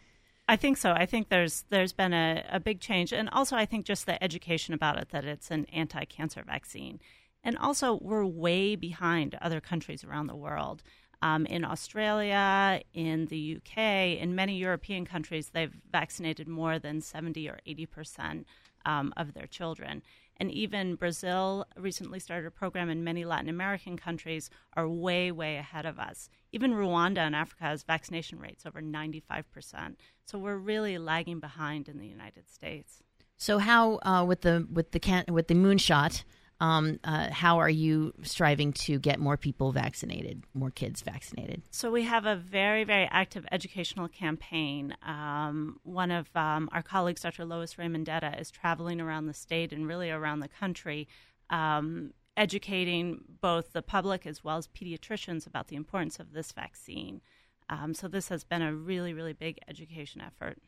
I 0.50 0.56
think 0.56 0.78
so. 0.78 0.92
I 0.92 1.04
think 1.04 1.28
there's 1.28 1.64
there's 1.68 1.92
been 1.92 2.14
a, 2.14 2.42
a 2.50 2.58
big 2.58 2.80
change, 2.80 3.12
and 3.12 3.28
also 3.30 3.54
I 3.54 3.66
think 3.66 3.84
just 3.84 4.06
the 4.06 4.22
education 4.24 4.72
about 4.72 4.98
it 4.98 5.10
that 5.10 5.26
it's 5.26 5.50
an 5.50 5.66
anti-cancer 5.66 6.42
vaccine, 6.42 7.00
and 7.44 7.58
also 7.58 7.98
we're 8.00 8.24
way 8.24 8.74
behind 8.74 9.36
other 9.42 9.60
countries 9.60 10.04
around 10.04 10.26
the 10.26 10.36
world. 10.36 10.82
Um, 11.20 11.46
in 11.46 11.64
Australia, 11.64 12.80
in 12.94 13.26
the 13.26 13.58
UK, 13.58 14.20
in 14.22 14.36
many 14.36 14.56
European 14.56 15.04
countries, 15.04 15.50
they've 15.52 15.74
vaccinated 15.92 16.48
more 16.48 16.78
than 16.78 17.00
70 17.02 17.46
or 17.48 17.58
80 17.66 17.86
percent 17.86 18.46
um, 18.84 19.12
of 19.16 19.34
their 19.34 19.46
children. 19.46 20.02
And 20.36 20.52
even 20.52 20.94
Brazil 20.94 21.66
recently 21.76 22.20
started 22.20 22.46
a 22.46 22.50
program, 22.52 22.88
and 22.88 23.04
many 23.04 23.24
Latin 23.24 23.48
American 23.48 23.96
countries 23.96 24.50
are 24.74 24.88
way, 24.88 25.32
way 25.32 25.56
ahead 25.56 25.84
of 25.84 25.98
us. 25.98 26.28
Even 26.52 26.74
Rwanda 26.74 27.26
in 27.26 27.34
Africa 27.34 27.64
has 27.64 27.82
vaccination 27.82 28.38
rates 28.38 28.64
over 28.64 28.80
95%. 28.80 29.96
So 30.24 30.38
we're 30.38 30.56
really 30.56 30.96
lagging 30.96 31.40
behind 31.40 31.88
in 31.88 31.98
the 31.98 32.06
United 32.06 32.48
States. 32.48 33.02
So 33.36 33.58
how 33.58 33.98
uh, 34.02 34.24
with 34.26 34.42
the 34.42 34.66
with 34.72 34.90
the 34.90 34.98
can- 35.00 35.24
with 35.28 35.46
the 35.46 35.54
moonshot, 35.54 36.24
um, 36.60 36.98
uh, 37.04 37.30
how 37.30 37.58
are 37.58 37.70
you 37.70 38.12
striving 38.22 38.72
to 38.72 38.98
get 38.98 39.20
more 39.20 39.36
people 39.36 39.70
vaccinated, 39.70 40.42
more 40.54 40.70
kids 40.70 41.02
vaccinated? 41.02 41.62
So 41.70 41.90
we 41.90 42.02
have 42.02 42.26
a 42.26 42.34
very, 42.34 42.84
very 42.84 43.08
active 43.10 43.46
educational 43.52 44.08
campaign. 44.08 44.96
Um, 45.06 45.78
one 45.84 46.10
of 46.10 46.28
um, 46.34 46.68
our 46.72 46.82
colleagues, 46.82 47.22
Dr. 47.22 47.44
Lois 47.44 47.74
Ramondetta, 47.74 48.40
is 48.40 48.50
traveling 48.50 49.00
around 49.00 49.26
the 49.26 49.34
state 49.34 49.72
and 49.72 49.86
really 49.86 50.10
around 50.10 50.40
the 50.40 50.48
country, 50.48 51.06
um, 51.50 52.12
educating 52.36 53.20
both 53.40 53.72
the 53.72 53.82
public 53.82 54.26
as 54.26 54.42
well 54.42 54.56
as 54.56 54.66
pediatricians 54.66 55.46
about 55.46 55.68
the 55.68 55.76
importance 55.76 56.18
of 56.18 56.32
this 56.32 56.50
vaccine. 56.50 57.20
Um, 57.70 57.94
so 57.94 58.08
this 58.08 58.28
has 58.28 58.42
been 58.42 58.62
a 58.62 58.74
really, 58.74 59.12
really 59.12 59.32
big 59.32 59.58
education 59.68 60.20
effort. 60.20 60.58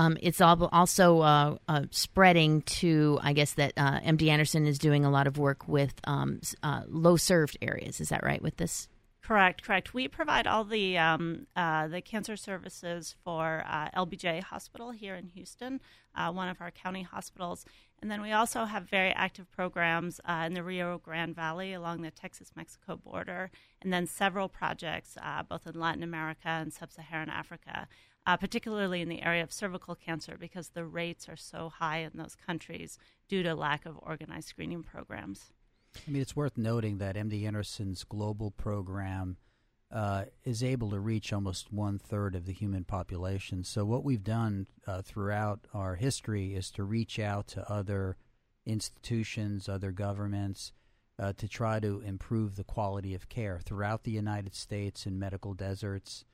Um, 0.00 0.16
it's 0.22 0.40
also 0.40 1.20
uh, 1.20 1.56
uh, 1.68 1.82
spreading 1.90 2.62
to, 2.62 3.18
I 3.22 3.34
guess, 3.34 3.52
that 3.54 3.74
uh, 3.76 4.00
MD 4.00 4.28
Anderson 4.28 4.66
is 4.66 4.78
doing 4.78 5.04
a 5.04 5.10
lot 5.10 5.26
of 5.26 5.36
work 5.36 5.68
with 5.68 5.92
um, 6.04 6.40
uh, 6.62 6.84
low 6.88 7.16
served 7.16 7.58
areas. 7.60 8.00
Is 8.00 8.08
that 8.08 8.24
right 8.24 8.40
with 8.40 8.56
this? 8.56 8.88
Correct, 9.22 9.62
correct. 9.62 9.92
We 9.92 10.08
provide 10.08 10.46
all 10.46 10.64
the 10.64 10.96
um, 10.96 11.46
uh, 11.54 11.86
the 11.86 12.00
cancer 12.00 12.36
services 12.36 13.14
for 13.22 13.62
uh, 13.68 13.90
LBJ 13.90 14.42
Hospital 14.42 14.90
here 14.90 15.14
in 15.14 15.26
Houston, 15.28 15.80
one 16.16 16.48
of 16.48 16.62
our 16.62 16.70
county 16.70 17.02
hospitals, 17.02 17.66
and 18.00 18.10
then 18.10 18.22
we 18.22 18.32
also 18.32 18.64
have 18.64 18.88
very 18.88 19.10
active 19.10 19.52
programs 19.52 20.18
in 20.46 20.54
the 20.54 20.64
Rio 20.64 20.96
Grande 20.96 21.36
Valley 21.36 21.74
along 21.74 22.00
the 22.00 22.10
Texas-Mexico 22.10 22.96
border, 22.96 23.50
and 23.82 23.92
then 23.92 24.06
several 24.06 24.48
projects 24.48 25.16
both 25.48 25.66
in 25.66 25.78
Latin 25.78 26.02
America 26.02 26.48
and 26.48 26.72
Sub-Saharan 26.72 27.28
Africa 27.28 27.86
uh, 28.26 28.36
particularly 28.36 29.00
in 29.00 29.08
the 29.08 29.22
area 29.22 29.42
of 29.42 29.52
cervical 29.52 29.94
cancer, 29.94 30.36
because 30.38 30.70
the 30.70 30.84
rates 30.84 31.28
are 31.28 31.36
so 31.36 31.68
high 31.68 31.98
in 31.98 32.12
those 32.14 32.36
countries 32.36 32.98
due 33.28 33.42
to 33.42 33.54
lack 33.54 33.86
of 33.86 33.98
organized 34.02 34.48
screening 34.48 34.82
programs. 34.82 35.52
I 36.06 36.10
mean, 36.10 36.22
it's 36.22 36.36
worth 36.36 36.56
noting 36.56 36.98
that 36.98 37.16
MD 37.16 37.46
Anderson's 37.46 38.04
global 38.04 38.50
program 38.50 39.36
uh, 39.90 40.26
is 40.44 40.62
able 40.62 40.90
to 40.90 41.00
reach 41.00 41.32
almost 41.32 41.72
one 41.72 41.98
third 41.98 42.36
of 42.36 42.46
the 42.46 42.52
human 42.52 42.84
population. 42.84 43.64
So, 43.64 43.84
what 43.84 44.04
we've 44.04 44.22
done 44.22 44.66
uh, 44.86 45.02
throughout 45.02 45.66
our 45.74 45.96
history 45.96 46.54
is 46.54 46.70
to 46.72 46.84
reach 46.84 47.18
out 47.18 47.48
to 47.48 47.68
other 47.70 48.16
institutions, 48.64 49.68
other 49.68 49.90
governments, 49.90 50.72
uh, 51.18 51.32
to 51.34 51.48
try 51.48 51.80
to 51.80 52.00
improve 52.00 52.54
the 52.54 52.64
quality 52.64 53.14
of 53.14 53.28
care 53.28 53.58
throughout 53.58 54.04
the 54.04 54.12
United 54.12 54.54
States 54.54 55.06
in 55.06 55.18
medical 55.18 55.54
deserts 55.54 56.24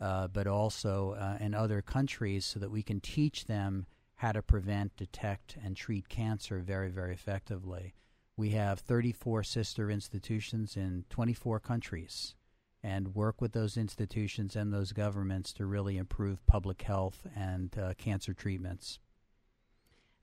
uh, 0.00 0.28
but 0.28 0.46
also 0.46 1.16
uh, 1.18 1.36
in 1.40 1.54
other 1.54 1.82
countries 1.82 2.44
so 2.44 2.58
that 2.58 2.70
we 2.70 2.82
can 2.82 3.00
teach 3.00 3.46
them 3.46 3.86
how 4.16 4.32
to 4.32 4.42
prevent, 4.42 4.96
detect, 4.96 5.56
and 5.62 5.76
treat 5.76 6.08
cancer 6.08 6.58
very, 6.60 6.90
very 6.90 7.12
effectively. 7.12 7.94
We 8.36 8.50
have 8.50 8.80
34 8.80 9.44
sister 9.44 9.90
institutions 9.90 10.76
in 10.76 11.04
24 11.10 11.60
countries 11.60 12.34
and 12.82 13.14
work 13.14 13.40
with 13.40 13.52
those 13.52 13.76
institutions 13.76 14.54
and 14.54 14.72
those 14.72 14.92
governments 14.92 15.52
to 15.54 15.66
really 15.66 15.96
improve 15.96 16.46
public 16.46 16.82
health 16.82 17.26
and 17.34 17.76
uh, 17.78 17.94
cancer 17.98 18.32
treatments. 18.32 18.98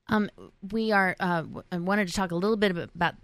Um, 0.08 0.30
we 0.72 0.92
are. 0.92 1.16
Uh, 1.18 1.44
I 1.72 1.78
wanted 1.78 2.08
to 2.08 2.14
talk 2.14 2.30
a 2.30 2.36
little 2.36 2.56
bit 2.56 2.76
about 2.76 3.14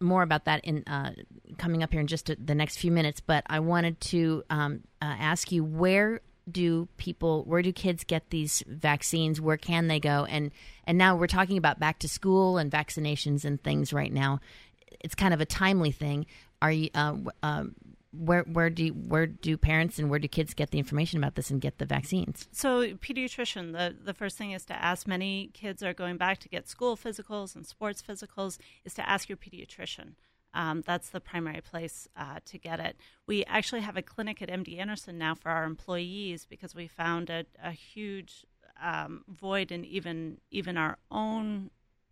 more 0.00 0.22
about 0.22 0.44
that 0.46 0.64
in 0.64 0.84
uh, 0.86 1.12
coming 1.58 1.82
up 1.82 1.92
here 1.92 2.00
in 2.00 2.06
just 2.06 2.30
the 2.44 2.54
next 2.54 2.78
few 2.78 2.90
minutes. 2.90 3.20
But 3.20 3.44
I 3.46 3.60
wanted 3.60 4.00
to 4.02 4.44
um, 4.50 4.84
uh, 5.00 5.14
ask 5.18 5.52
you 5.52 5.64
where 5.64 6.20
do 6.50 6.88
people 6.96 7.44
where 7.44 7.62
do 7.62 7.72
kids 7.72 8.04
get 8.04 8.30
these 8.30 8.62
vaccines? 8.66 9.40
Where 9.40 9.56
can 9.56 9.88
they 9.88 10.00
go? 10.00 10.24
And 10.24 10.50
and 10.84 10.96
now 10.98 11.16
we're 11.16 11.26
talking 11.26 11.58
about 11.58 11.78
back 11.78 11.98
to 12.00 12.08
school 12.08 12.58
and 12.58 12.70
vaccinations 12.70 13.44
and 13.44 13.62
things 13.62 13.92
right 13.92 14.12
now. 14.12 14.40
It's 15.00 15.14
kind 15.14 15.34
of 15.34 15.40
a 15.40 15.46
timely 15.46 15.92
thing. 15.92 16.26
Are 16.60 16.72
you 16.72 16.90
uh, 16.94 17.16
um, 17.42 17.74
where 18.12 18.42
where 18.42 18.70
do 18.70 18.88
where 18.88 19.26
do 19.26 19.56
parents 19.56 19.98
and 19.98 20.08
where 20.08 20.18
do 20.18 20.28
kids 20.28 20.54
get 20.54 20.70
the 20.70 20.78
information 20.78 21.18
about 21.18 21.34
this 21.34 21.50
and 21.50 21.60
get 21.60 21.78
the 21.78 21.86
vaccines? 21.86 22.48
So 22.52 22.94
pediatrician, 22.94 23.72
the 23.72 23.94
the 24.02 24.14
first 24.14 24.38
thing 24.38 24.52
is 24.52 24.64
to 24.66 24.74
ask. 24.74 25.06
Many 25.06 25.50
kids 25.52 25.82
are 25.82 25.94
going 25.94 26.16
back 26.16 26.38
to 26.40 26.48
get 26.48 26.68
school 26.68 26.96
physicals 26.96 27.54
and 27.54 27.66
sports 27.66 28.02
physicals. 28.02 28.58
Is 28.84 28.94
to 28.94 29.08
ask 29.08 29.28
your 29.28 29.36
pediatrician. 29.36 30.14
Um, 30.54 30.82
that's 30.86 31.10
the 31.10 31.20
primary 31.20 31.60
place 31.60 32.08
uh, 32.16 32.38
to 32.46 32.58
get 32.58 32.80
it. 32.80 32.96
We 33.26 33.44
actually 33.44 33.82
have 33.82 33.98
a 33.98 34.02
clinic 34.02 34.40
at 34.40 34.48
MD 34.48 34.78
Anderson 34.78 35.18
now 35.18 35.34
for 35.34 35.50
our 35.50 35.64
employees 35.64 36.46
because 36.46 36.74
we 36.74 36.88
found 36.88 37.28
a, 37.28 37.44
a 37.62 37.72
huge 37.72 38.46
um, 38.82 39.24
void 39.28 39.70
in 39.70 39.84
even 39.84 40.38
even 40.50 40.76
our 40.76 40.98
own 41.10 41.70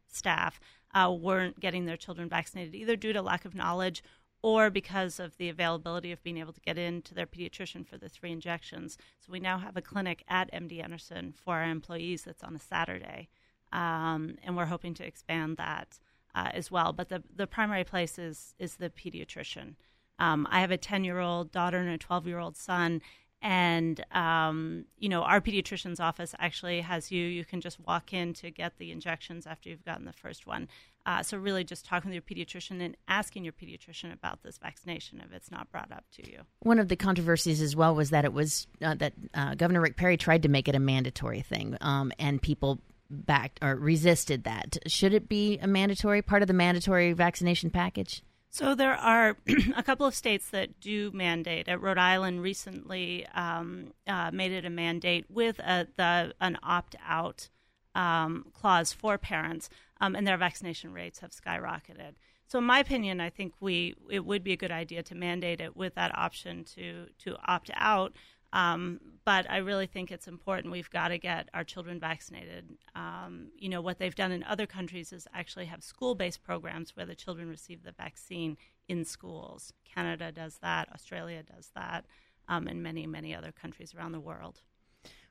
staff 0.08 0.60
uh, 0.94 1.10
weren't 1.10 1.60
getting 1.60 1.86
their 1.86 1.96
children 1.96 2.28
vaccinated 2.28 2.74
either 2.74 2.96
due 2.96 3.12
to 3.12 3.22
lack 3.22 3.44
of 3.44 3.54
knowledge 3.54 4.02
or 4.42 4.70
because 4.70 5.18
of 5.18 5.36
the 5.36 5.48
availability 5.48 6.12
of 6.12 6.22
being 6.22 6.38
able 6.38 6.52
to 6.52 6.60
get 6.60 6.78
into 6.78 7.14
their 7.14 7.26
pediatrician 7.26 7.86
for 7.86 7.98
the 7.98 8.08
three 8.08 8.30
injections. 8.30 8.96
So 9.20 9.32
we 9.32 9.40
now 9.40 9.58
have 9.58 9.76
a 9.76 9.82
clinic 9.82 10.24
at 10.28 10.52
MD 10.52 10.82
Anderson 10.82 11.32
for 11.32 11.56
our 11.56 11.70
employees 11.70 12.22
that's 12.22 12.44
on 12.44 12.54
a 12.54 12.60
Saturday, 12.60 13.28
um, 13.72 14.36
and 14.42 14.56
we're 14.56 14.66
hoping 14.66 14.94
to 14.94 15.06
expand 15.06 15.56
that 15.56 15.98
uh, 16.34 16.50
as 16.52 16.70
well. 16.70 16.92
But 16.92 17.08
the 17.08 17.22
the 17.34 17.46
primary 17.46 17.84
place 17.84 18.18
is 18.18 18.54
is 18.58 18.76
the 18.76 18.90
pediatrician. 18.90 19.74
Um, 20.18 20.46
I 20.50 20.60
have 20.60 20.70
a 20.70 20.78
ten 20.78 21.02
year 21.02 21.18
old 21.18 21.50
daughter 21.50 21.78
and 21.78 21.90
a 21.90 21.98
twelve 21.98 22.26
year 22.26 22.38
old 22.38 22.56
son, 22.56 23.02
and 23.46 24.04
um, 24.10 24.86
you 24.98 25.08
know 25.08 25.22
our 25.22 25.40
pediatrician's 25.40 26.00
office 26.00 26.34
actually 26.40 26.80
has 26.80 27.12
you. 27.12 27.24
You 27.24 27.44
can 27.44 27.60
just 27.60 27.78
walk 27.78 28.12
in 28.12 28.34
to 28.34 28.50
get 28.50 28.76
the 28.78 28.90
injections 28.90 29.46
after 29.46 29.68
you've 29.68 29.84
gotten 29.84 30.04
the 30.04 30.12
first 30.12 30.48
one. 30.48 30.68
Uh, 31.06 31.22
so 31.22 31.38
really, 31.38 31.62
just 31.62 31.84
talking 31.84 32.10
with 32.10 32.14
your 32.14 32.22
pediatrician 32.22 32.84
and 32.84 32.96
asking 33.06 33.44
your 33.44 33.52
pediatrician 33.52 34.12
about 34.12 34.42
this 34.42 34.58
vaccination 34.58 35.22
if 35.24 35.32
it's 35.32 35.52
not 35.52 35.70
brought 35.70 35.92
up 35.92 36.04
to 36.16 36.28
you. 36.28 36.40
One 36.58 36.80
of 36.80 36.88
the 36.88 36.96
controversies 36.96 37.62
as 37.62 37.76
well 37.76 37.94
was 37.94 38.10
that 38.10 38.24
it 38.24 38.32
was 38.32 38.66
uh, 38.82 38.96
that 38.96 39.12
uh, 39.32 39.54
Governor 39.54 39.80
Rick 39.80 39.96
Perry 39.96 40.16
tried 40.16 40.42
to 40.42 40.48
make 40.48 40.66
it 40.66 40.74
a 40.74 40.80
mandatory 40.80 41.42
thing, 41.42 41.76
um, 41.80 42.10
and 42.18 42.42
people 42.42 42.80
backed 43.08 43.60
or 43.62 43.76
resisted 43.76 44.42
that. 44.42 44.76
Should 44.88 45.14
it 45.14 45.28
be 45.28 45.58
a 45.58 45.68
mandatory 45.68 46.20
part 46.20 46.42
of 46.42 46.48
the 46.48 46.54
mandatory 46.54 47.12
vaccination 47.12 47.70
package? 47.70 48.24
So 48.56 48.74
there 48.74 48.94
are 48.94 49.36
a 49.76 49.82
couple 49.82 50.06
of 50.06 50.14
states 50.14 50.48
that 50.48 50.80
do 50.80 51.10
mandate. 51.12 51.68
At 51.68 51.82
Rhode 51.82 51.98
Island 51.98 52.40
recently 52.40 53.26
um, 53.34 53.92
uh, 54.06 54.30
made 54.32 54.50
it 54.50 54.64
a 54.64 54.70
mandate 54.70 55.26
with 55.28 55.58
a, 55.58 55.86
the, 55.98 56.32
an 56.40 56.56
opt-out 56.62 57.50
um, 57.94 58.46
clause 58.54 58.94
for 58.94 59.18
parents, 59.18 59.68
um, 60.00 60.16
and 60.16 60.26
their 60.26 60.38
vaccination 60.38 60.94
rates 60.94 61.18
have 61.18 61.32
skyrocketed. 61.32 62.14
So, 62.46 62.56
in 62.58 62.64
my 62.64 62.78
opinion, 62.78 63.20
I 63.20 63.28
think 63.28 63.52
we 63.60 63.94
it 64.10 64.24
would 64.24 64.42
be 64.42 64.54
a 64.54 64.56
good 64.56 64.72
idea 64.72 65.02
to 65.02 65.14
mandate 65.14 65.60
it 65.60 65.76
with 65.76 65.94
that 65.96 66.16
option 66.16 66.64
to 66.76 67.08
to 67.24 67.36
opt 67.46 67.70
out. 67.74 68.14
Um, 68.52 69.00
but 69.24 69.50
I 69.50 69.58
really 69.58 69.86
think 69.86 70.12
it's 70.12 70.28
important. 70.28 70.72
We've 70.72 70.90
got 70.90 71.08
to 71.08 71.18
get 71.18 71.48
our 71.52 71.64
children 71.64 71.98
vaccinated. 71.98 72.76
Um, 72.94 73.48
you 73.58 73.68
know, 73.68 73.80
what 73.80 73.98
they've 73.98 74.14
done 74.14 74.32
in 74.32 74.44
other 74.44 74.66
countries 74.66 75.12
is 75.12 75.26
actually 75.34 75.66
have 75.66 75.82
school 75.82 76.14
based 76.14 76.42
programs 76.42 76.94
where 76.94 77.06
the 77.06 77.14
children 77.14 77.48
receive 77.48 77.82
the 77.82 77.92
vaccine 77.92 78.56
in 78.88 79.04
schools. 79.04 79.72
Canada 79.84 80.30
does 80.30 80.58
that, 80.62 80.88
Australia 80.94 81.42
does 81.42 81.70
that, 81.74 82.06
um, 82.48 82.68
and 82.68 82.82
many, 82.82 83.06
many 83.06 83.34
other 83.34 83.52
countries 83.52 83.94
around 83.94 84.12
the 84.12 84.20
world. 84.20 84.60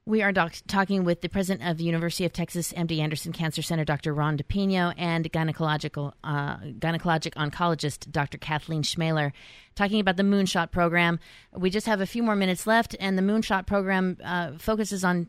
We 0.08 0.22
are 0.22 0.32
doc- 0.32 0.58
talking 0.68 1.04
with 1.04 1.22
the 1.22 1.30
president 1.30 1.68
of 1.68 1.78
the 1.78 1.84
University 1.84 2.26
of 2.26 2.34
Texas 2.34 2.72
MD 2.74 3.00
Anderson 3.00 3.34
Cancer 3.34 3.64
Center, 3.64 3.84
Dr. 3.84 4.14
Ron 4.14 4.38
DePinho, 4.38 4.94
and 4.98 5.32
gynecological 5.32 6.14
uh, 6.24 6.58
gynecologic 6.58 7.34
oncologist 7.34 8.12
Dr. 8.12 8.38
Kathleen 8.38 8.84
Schmeler, 8.84 9.32
talking 9.74 10.00
about 10.00 10.16
the 10.16 10.22
Moonshot 10.22 10.70
program. 10.70 11.20
We 11.54 11.72
just 11.72 11.88
have 11.88 12.02
a 12.02 12.06
few 12.06 12.22
more 12.22 12.36
minutes 12.36 12.68
left, 12.68 12.96
and 13.00 13.18
the 13.18 13.24
Moonshot 13.24 13.66
program 13.66 14.18
uh, 14.24 14.52
focuses 14.60 15.04
on 15.04 15.28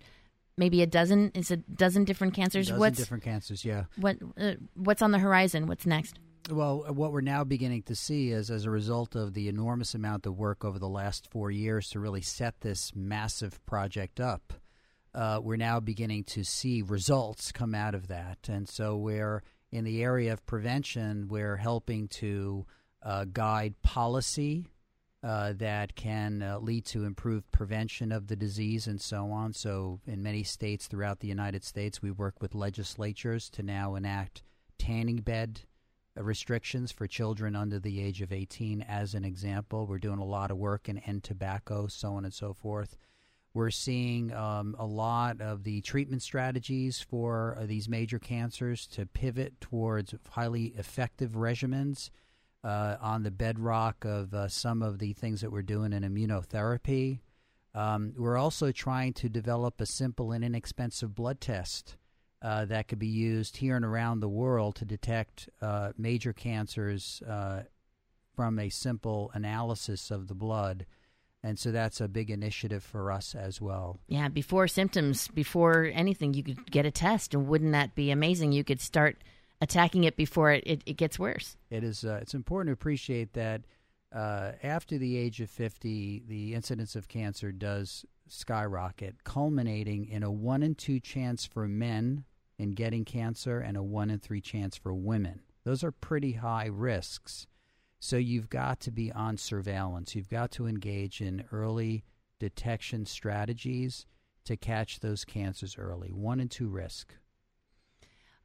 maybe 0.58 0.82
a 0.82 0.86
dozen. 0.86 1.32
It's 1.34 1.50
a 1.50 1.56
dozen 1.56 2.04
different 2.04 2.34
cancers. 2.34 2.66
A 2.66 2.72
dozen 2.72 2.80
what's 2.80 2.98
different 2.98 3.24
cancers? 3.24 3.64
Yeah. 3.64 3.84
What 3.96 4.18
uh, 4.38 4.52
What's 4.74 5.00
on 5.00 5.10
the 5.10 5.18
horizon? 5.18 5.68
What's 5.68 5.86
next? 5.86 6.18
Well, 6.50 6.84
what 6.90 7.12
we're 7.12 7.22
now 7.22 7.44
beginning 7.44 7.84
to 7.84 7.94
see 7.94 8.30
is 8.30 8.50
as 8.50 8.66
a 8.66 8.70
result 8.70 9.16
of 9.16 9.32
the 9.32 9.48
enormous 9.48 9.94
amount 9.94 10.26
of 10.26 10.36
work 10.36 10.66
over 10.66 10.78
the 10.78 10.86
last 10.86 11.30
four 11.30 11.50
years 11.50 11.88
to 11.90 11.98
really 11.98 12.20
set 12.20 12.60
this 12.60 12.92
massive 12.94 13.64
project 13.64 14.20
up 14.20 14.52
uh, 15.16 15.40
we're 15.42 15.56
now 15.56 15.80
beginning 15.80 16.22
to 16.24 16.44
see 16.44 16.82
results 16.82 17.50
come 17.50 17.74
out 17.74 17.94
of 17.94 18.08
that. 18.08 18.38
And 18.48 18.68
so 18.68 18.96
we're 18.96 19.42
in 19.72 19.84
the 19.84 20.02
area 20.02 20.32
of 20.32 20.44
prevention, 20.44 21.28
we're 21.28 21.56
helping 21.56 22.06
to 22.08 22.66
uh, 23.02 23.24
guide 23.24 23.74
policy 23.82 24.66
uh, 25.22 25.54
that 25.54 25.96
can 25.96 26.42
uh, 26.42 26.58
lead 26.58 26.84
to 26.84 27.04
improved 27.04 27.50
prevention 27.50 28.12
of 28.12 28.28
the 28.28 28.36
disease 28.36 28.86
and 28.86 29.00
so 29.00 29.30
on. 29.30 29.52
So, 29.54 30.00
in 30.06 30.22
many 30.22 30.42
states 30.42 30.86
throughout 30.86 31.20
the 31.20 31.28
United 31.28 31.64
States, 31.64 32.02
we 32.02 32.10
work 32.10 32.40
with 32.40 32.54
legislatures 32.54 33.48
to 33.50 33.62
now 33.62 33.94
enact 33.94 34.42
tanning 34.78 35.16
bed 35.16 35.62
restrictions 36.14 36.92
for 36.92 37.06
children 37.06 37.56
under 37.56 37.78
the 37.78 38.00
age 38.00 38.22
of 38.22 38.32
18, 38.32 38.82
as 38.82 39.14
an 39.14 39.24
example. 39.24 39.86
We're 39.86 39.98
doing 39.98 40.18
a 40.18 40.24
lot 40.24 40.50
of 40.50 40.58
work 40.58 40.88
in 40.88 40.98
end 40.98 41.24
tobacco, 41.24 41.86
so 41.88 42.12
on 42.12 42.24
and 42.24 42.34
so 42.34 42.52
forth. 42.52 42.96
We're 43.56 43.70
seeing 43.70 44.34
um, 44.34 44.76
a 44.78 44.84
lot 44.84 45.40
of 45.40 45.64
the 45.64 45.80
treatment 45.80 46.20
strategies 46.20 47.00
for 47.00 47.56
uh, 47.58 47.64
these 47.64 47.88
major 47.88 48.18
cancers 48.18 48.86
to 48.88 49.06
pivot 49.06 49.58
towards 49.62 50.14
highly 50.28 50.74
effective 50.76 51.30
regimens 51.30 52.10
uh, 52.62 52.96
on 53.00 53.22
the 53.22 53.30
bedrock 53.30 54.04
of 54.04 54.34
uh, 54.34 54.48
some 54.48 54.82
of 54.82 54.98
the 54.98 55.14
things 55.14 55.40
that 55.40 55.50
we're 55.50 55.62
doing 55.62 55.94
in 55.94 56.02
immunotherapy. 56.02 57.20
Um, 57.74 58.12
we're 58.18 58.36
also 58.36 58.72
trying 58.72 59.14
to 59.14 59.30
develop 59.30 59.80
a 59.80 59.86
simple 59.86 60.32
and 60.32 60.44
inexpensive 60.44 61.14
blood 61.14 61.40
test 61.40 61.96
uh, 62.42 62.66
that 62.66 62.88
could 62.88 62.98
be 62.98 63.06
used 63.06 63.56
here 63.56 63.76
and 63.76 63.86
around 63.86 64.20
the 64.20 64.28
world 64.28 64.76
to 64.76 64.84
detect 64.84 65.48
uh, 65.62 65.92
major 65.96 66.34
cancers 66.34 67.22
uh, 67.26 67.62
from 68.34 68.58
a 68.58 68.68
simple 68.68 69.30
analysis 69.32 70.10
of 70.10 70.28
the 70.28 70.34
blood 70.34 70.84
and 71.46 71.58
so 71.58 71.70
that's 71.70 72.00
a 72.00 72.08
big 72.08 72.30
initiative 72.30 72.82
for 72.82 73.12
us 73.12 73.34
as 73.34 73.60
well. 73.60 74.00
Yeah, 74.08 74.28
before 74.28 74.68
symptoms, 74.68 75.28
before 75.28 75.90
anything, 75.94 76.34
you 76.34 76.42
could 76.42 76.70
get 76.70 76.86
a 76.86 76.90
test, 76.90 77.34
and 77.34 77.46
wouldn't 77.46 77.72
that 77.72 77.94
be 77.94 78.10
amazing? 78.10 78.52
You 78.52 78.64
could 78.64 78.80
start 78.80 79.22
attacking 79.60 80.04
it 80.04 80.16
before 80.16 80.52
it, 80.52 80.64
it, 80.66 80.82
it 80.84 80.96
gets 80.96 81.18
worse. 81.18 81.56
It 81.70 81.84
is. 81.84 82.04
Uh, 82.04 82.18
it's 82.20 82.34
important 82.34 82.68
to 82.68 82.72
appreciate 82.72 83.32
that 83.34 83.62
uh, 84.14 84.52
after 84.62 84.98
the 84.98 85.16
age 85.16 85.40
of 85.40 85.50
fifty, 85.50 86.22
the 86.26 86.54
incidence 86.54 86.96
of 86.96 87.08
cancer 87.08 87.52
does 87.52 88.04
skyrocket, 88.28 89.24
culminating 89.24 90.08
in 90.08 90.22
a 90.22 90.30
one 90.30 90.62
in 90.62 90.74
two 90.74 91.00
chance 91.00 91.46
for 91.46 91.68
men 91.68 92.24
in 92.58 92.72
getting 92.72 93.04
cancer 93.04 93.60
and 93.60 93.76
a 93.76 93.82
one 93.82 94.10
in 94.10 94.18
three 94.18 94.40
chance 94.40 94.76
for 94.76 94.92
women. 94.92 95.40
Those 95.64 95.84
are 95.84 95.92
pretty 95.92 96.32
high 96.32 96.66
risks. 96.66 97.46
So 98.06 98.16
you've 98.16 98.48
got 98.48 98.78
to 98.82 98.92
be 98.92 99.10
on 99.10 99.36
surveillance. 99.36 100.14
You've 100.14 100.30
got 100.30 100.52
to 100.52 100.68
engage 100.68 101.20
in 101.20 101.42
early 101.50 102.04
detection 102.38 103.04
strategies 103.04 104.06
to 104.44 104.56
catch 104.56 105.00
those 105.00 105.24
cancers 105.24 105.76
early. 105.76 106.12
One 106.12 106.38
and 106.38 106.48
two 106.48 106.68
risk. 106.68 107.14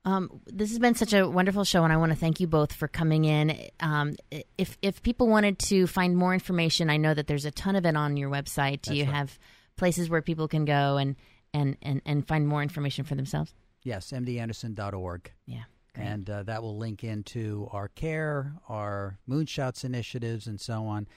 Um, 0.03 0.41
this 0.47 0.69
has 0.69 0.79
been 0.79 0.95
such 0.95 1.13
a 1.13 1.29
wonderful 1.29 1.63
show, 1.63 1.83
and 1.83 1.93
I 1.93 1.97
want 1.97 2.11
to 2.11 2.17
thank 2.17 2.39
you 2.39 2.47
both 2.47 2.73
for 2.73 2.87
coming 2.87 3.25
in. 3.25 3.55
Um, 3.79 4.15
if 4.57 4.79
if 4.81 5.03
people 5.03 5.27
wanted 5.27 5.59
to 5.59 5.85
find 5.85 6.17
more 6.17 6.33
information, 6.33 6.89
I 6.89 6.97
know 6.97 7.13
that 7.13 7.27
there's 7.27 7.45
a 7.45 7.51
ton 7.51 7.75
of 7.75 7.85
it 7.85 7.95
on 7.95 8.17
your 8.17 8.31
website. 8.31 8.81
Do 8.81 8.89
That's 8.89 8.97
you 8.97 9.05
right. 9.05 9.13
have 9.13 9.37
places 9.77 10.09
where 10.09 10.23
people 10.23 10.47
can 10.47 10.65
go 10.65 10.97
and, 10.97 11.15
and, 11.53 11.77
and, 11.83 12.01
and 12.07 12.27
find 12.27 12.47
more 12.47 12.63
information 12.63 13.05
for 13.05 13.13
themselves? 13.13 13.53
Yes, 13.83 14.11
mdanderson.org. 14.11 15.31
Yeah. 15.45 15.65
And 15.95 16.29
uh, 16.29 16.43
that 16.43 16.63
will 16.63 16.77
link 16.77 17.03
into 17.03 17.67
our 17.71 17.89
care, 17.89 18.53
our 18.69 19.19
Moonshots 19.29 19.83
initiatives, 19.83 20.47
and 20.47 20.59
so 20.59 20.85
on. 20.85 21.07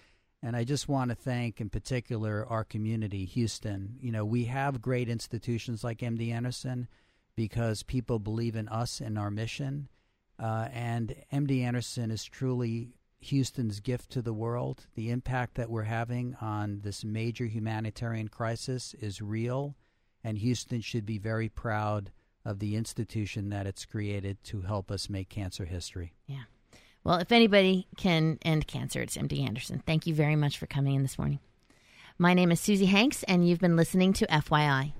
And 0.43 0.57
I 0.57 0.65
just 0.65 0.89
want 0.89 1.11
to 1.11 1.15
thank, 1.15 1.61
in 1.61 1.71
particular, 1.71 2.45
our 2.47 2.65
community, 2.65 3.25
Houston. 3.25 3.97
You 4.01 4.13
know, 4.13 4.25
we 4.25 4.45
have 4.45 4.83
great 4.83 5.09
institutions 5.09 5.83
like 5.83 5.99
MD 5.99 6.33
Anderson 6.33 6.89
because 7.37 7.83
people 7.83 8.19
believe 8.19 8.57
in 8.57 8.69
us 8.69 9.01
and 9.01 9.19
our 9.19 9.31
mission. 9.31 9.89
Uh, 10.39 10.69
and 10.73 11.15
MD 11.33 11.63
Anderson 11.63 12.11
is 12.11 12.25
truly 12.25 12.97
Houston's 13.21 13.81
gift 13.81 14.11
to 14.11 14.23
the 14.23 14.35
world. 14.35 14.87
The 14.95 15.11
impact 15.11 15.55
that 15.55 15.71
we're 15.71 15.85
having 15.85 16.37
on 16.41 16.81
this 16.83 17.05
major 17.05 17.47
humanitarian 17.47 18.29
crisis 18.29 18.95
is 19.01 19.23
real, 19.23 19.77
and 20.23 20.39
Houston 20.39 20.81
should 20.81 21.07
be 21.07 21.19
very 21.19 21.49
proud 21.49 22.11
of 22.45 22.59
the 22.59 22.77
institution 22.77 23.51
that 23.51 23.67
it's 23.67 23.85
created 23.85 24.43
to 24.45 24.63
help 24.63 24.91
us 24.91 25.09
make 25.09 25.29
cancer 25.29 25.65
history. 25.65 26.13
Yeah. 26.27 26.45
Well, 27.03 27.19
if 27.19 27.33
anybody 27.33 27.87
can 27.97 28.39
end 28.43 28.67
cancer, 28.67 29.03
it's 29.03 29.17
MD 29.17 29.47
Anderson. 29.47 29.83
Thank 29.87 30.07
you 30.07 30.15
very 30.15 30.37
much 30.37 30.59
for 30.59 30.67
coming 30.67 30.95
in 30.95 31.03
this 31.03 31.19
morning. 31.19 31.41
My 32.19 32.33
name 32.33 32.53
is 32.53 32.61
Susie 32.61 32.87
Hanks, 32.87 33.23
and 33.25 33.49
you've 33.49 33.61
been 33.61 33.77
listening 33.77 34.13
to 34.15 34.27
FYI. 34.27 34.93